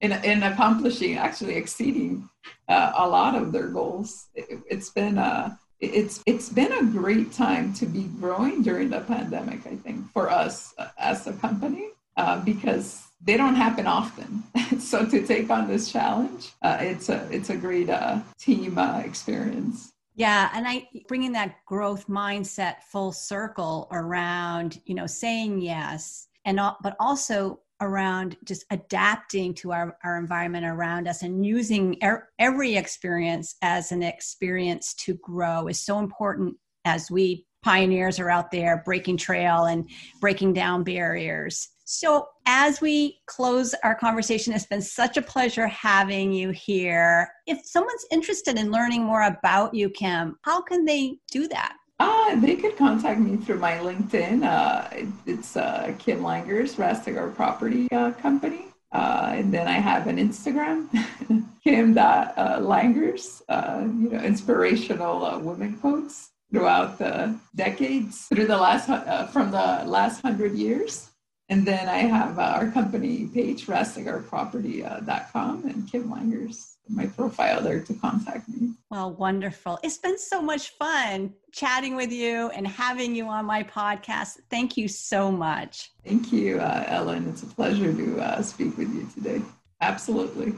and, 0.00 0.12
and 0.12 0.42
accomplishing, 0.42 1.16
actually 1.16 1.54
exceeding 1.54 2.28
uh, 2.68 2.90
a 2.96 3.08
lot 3.08 3.36
of 3.36 3.52
their 3.52 3.68
goals. 3.68 4.26
It, 4.34 4.64
has 4.68 4.90
been 4.90 5.16
a 5.16 5.22
uh, 5.22 5.50
it's 5.78 6.20
it's 6.26 6.48
been 6.48 6.72
a 6.72 6.84
great 6.84 7.32
time 7.32 7.72
to 7.74 7.86
be 7.86 8.04
growing 8.20 8.62
during 8.62 8.90
the 8.90 9.00
pandemic. 9.00 9.64
I 9.64 9.76
think 9.76 10.10
for 10.10 10.28
us 10.28 10.74
uh, 10.76 10.88
as 10.98 11.28
a 11.28 11.34
company 11.34 11.90
uh, 12.16 12.40
because 12.40 13.04
they 13.22 13.36
don't 13.36 13.54
happen 13.54 13.86
often. 13.86 14.42
so 14.80 15.06
to 15.06 15.24
take 15.24 15.50
on 15.50 15.68
this 15.68 15.92
challenge, 15.92 16.50
uh, 16.62 16.78
it's 16.80 17.10
a 17.10 17.28
it's 17.30 17.50
a 17.50 17.56
great 17.56 17.90
team 18.40 18.76
experience. 18.78 19.92
Yeah, 20.14 20.50
and 20.54 20.68
I 20.68 20.88
bringing 21.08 21.32
that 21.32 21.56
growth 21.66 22.06
mindset 22.06 22.82
full 22.90 23.12
circle 23.12 23.88
around, 23.92 24.80
you 24.84 24.94
know, 24.94 25.06
saying 25.06 25.60
yes, 25.60 26.28
and 26.44 26.60
but 26.82 26.96
also 27.00 27.60
around 27.80 28.36
just 28.44 28.64
adapting 28.70 29.52
to 29.52 29.72
our, 29.72 29.96
our 30.04 30.16
environment 30.16 30.64
around 30.64 31.08
us 31.08 31.22
and 31.22 31.44
using 31.44 31.96
er, 32.02 32.28
every 32.38 32.76
experience 32.76 33.56
as 33.60 33.90
an 33.90 34.02
experience 34.02 34.94
to 34.94 35.14
grow 35.14 35.66
is 35.66 35.80
so 35.80 35.98
important 35.98 36.54
as 36.84 37.10
we 37.10 37.44
pioneers 37.62 38.20
are 38.20 38.30
out 38.30 38.52
there 38.52 38.82
breaking 38.84 39.16
trail 39.16 39.64
and 39.64 39.88
breaking 40.20 40.52
down 40.52 40.84
barriers 40.84 41.68
so, 41.84 42.28
as 42.46 42.80
we 42.80 43.18
close 43.26 43.74
our 43.82 43.94
conversation, 43.94 44.52
it's 44.52 44.66
been 44.66 44.82
such 44.82 45.16
a 45.16 45.22
pleasure 45.22 45.66
having 45.66 46.32
you 46.32 46.50
here. 46.50 47.28
If 47.46 47.64
someone's 47.64 48.06
interested 48.10 48.58
in 48.58 48.70
learning 48.70 49.04
more 49.04 49.22
about 49.22 49.74
you, 49.74 49.90
Kim, 49.90 50.38
how 50.42 50.62
can 50.62 50.84
they 50.84 51.18
do 51.30 51.48
that? 51.48 51.76
Uh, 52.02 52.34
they 52.40 52.56
could 52.56 52.76
contact 52.76 53.20
me 53.20 53.36
through 53.36 53.58
my 53.58 53.74
LinkedIn. 53.74 54.42
Uh, 54.42 55.06
it's 55.24 55.56
uh, 55.56 55.94
Kim 56.00 56.20
Langers, 56.20 56.74
Rastegar 56.74 57.32
Property 57.34 57.86
uh, 57.92 58.10
Company. 58.12 58.66
Uh, 58.90 59.34
and 59.36 59.54
then 59.54 59.68
I 59.68 59.78
have 59.78 60.08
an 60.08 60.16
Instagram, 60.16 60.90
Kim.Langers, 61.64 63.42
uh, 63.48 63.82
you 63.82 64.10
know, 64.10 64.18
inspirational 64.18 65.38
women 65.40 65.78
quotes 65.78 66.30
throughout 66.50 66.98
the 66.98 67.38
decades, 67.54 68.26
through 68.26 68.46
the 68.46 68.56
last, 68.56 68.86
from 69.32 69.52
the 69.52 69.84
last 69.86 70.20
hundred 70.22 70.54
years. 70.54 71.11
And 71.52 71.66
then 71.66 71.86
I 71.86 71.98
have 71.98 72.38
uh, 72.38 72.54
our 72.56 72.70
company 72.70 73.26
page, 73.26 73.66
rastegarproperty.com, 73.66 75.64
and 75.66 75.86
Kim 75.86 76.10
Langers, 76.10 76.76
my 76.88 77.04
profile 77.08 77.60
there 77.60 77.80
to 77.80 77.92
contact 77.92 78.48
me. 78.48 78.72
Well, 78.90 79.12
wonderful. 79.12 79.78
It's 79.82 79.98
been 79.98 80.16
so 80.16 80.40
much 80.40 80.70
fun 80.70 81.34
chatting 81.52 81.94
with 81.94 82.10
you 82.10 82.48
and 82.56 82.66
having 82.66 83.14
you 83.14 83.26
on 83.26 83.44
my 83.44 83.64
podcast. 83.64 84.38
Thank 84.48 84.78
you 84.78 84.88
so 84.88 85.30
much. 85.30 85.90
Thank 86.06 86.32
you, 86.32 86.58
uh, 86.58 86.84
Ellen. 86.86 87.28
It's 87.28 87.42
a 87.42 87.46
pleasure 87.46 87.92
to 87.92 88.18
uh, 88.18 88.40
speak 88.40 88.78
with 88.78 88.88
you 88.94 89.06
today. 89.14 89.42
Absolutely. 89.82 90.54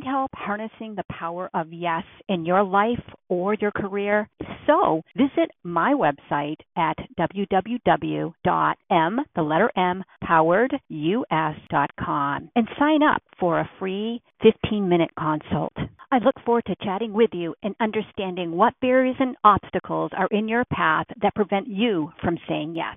Need 0.00 0.08
help 0.08 0.30
harnessing 0.34 0.94
the 0.94 1.04
power 1.10 1.50
of 1.54 1.72
yes 1.72 2.04
in 2.28 2.44
your 2.44 2.62
life 2.62 3.02
or 3.28 3.54
your 3.54 3.70
career? 3.70 4.28
So 4.66 5.02
visit 5.16 5.50
my 5.62 5.94
website 5.94 6.58
at 6.76 6.96
www.m, 7.18 8.30
the 9.34 9.42
letter 9.42 9.70
M, 9.76 10.04
poweredus.com 10.24 10.80
and 12.56 12.68
sign 12.78 13.02
up 13.02 13.22
for 13.38 13.60
a 13.60 13.70
free 13.78 14.22
15 14.42 14.88
minute 14.88 15.10
consult. 15.18 15.74
I 16.12 16.18
look 16.18 16.36
forward 16.44 16.64
to 16.66 16.74
chatting 16.82 17.12
with 17.12 17.30
you 17.32 17.54
and 17.62 17.74
understanding 17.80 18.52
what 18.52 18.74
barriers 18.80 19.16
and 19.20 19.36
obstacles 19.44 20.10
are 20.16 20.28
in 20.30 20.48
your 20.48 20.64
path 20.72 21.06
that 21.22 21.34
prevent 21.34 21.68
you 21.68 22.10
from 22.22 22.38
saying 22.48 22.74
yes. 22.76 22.96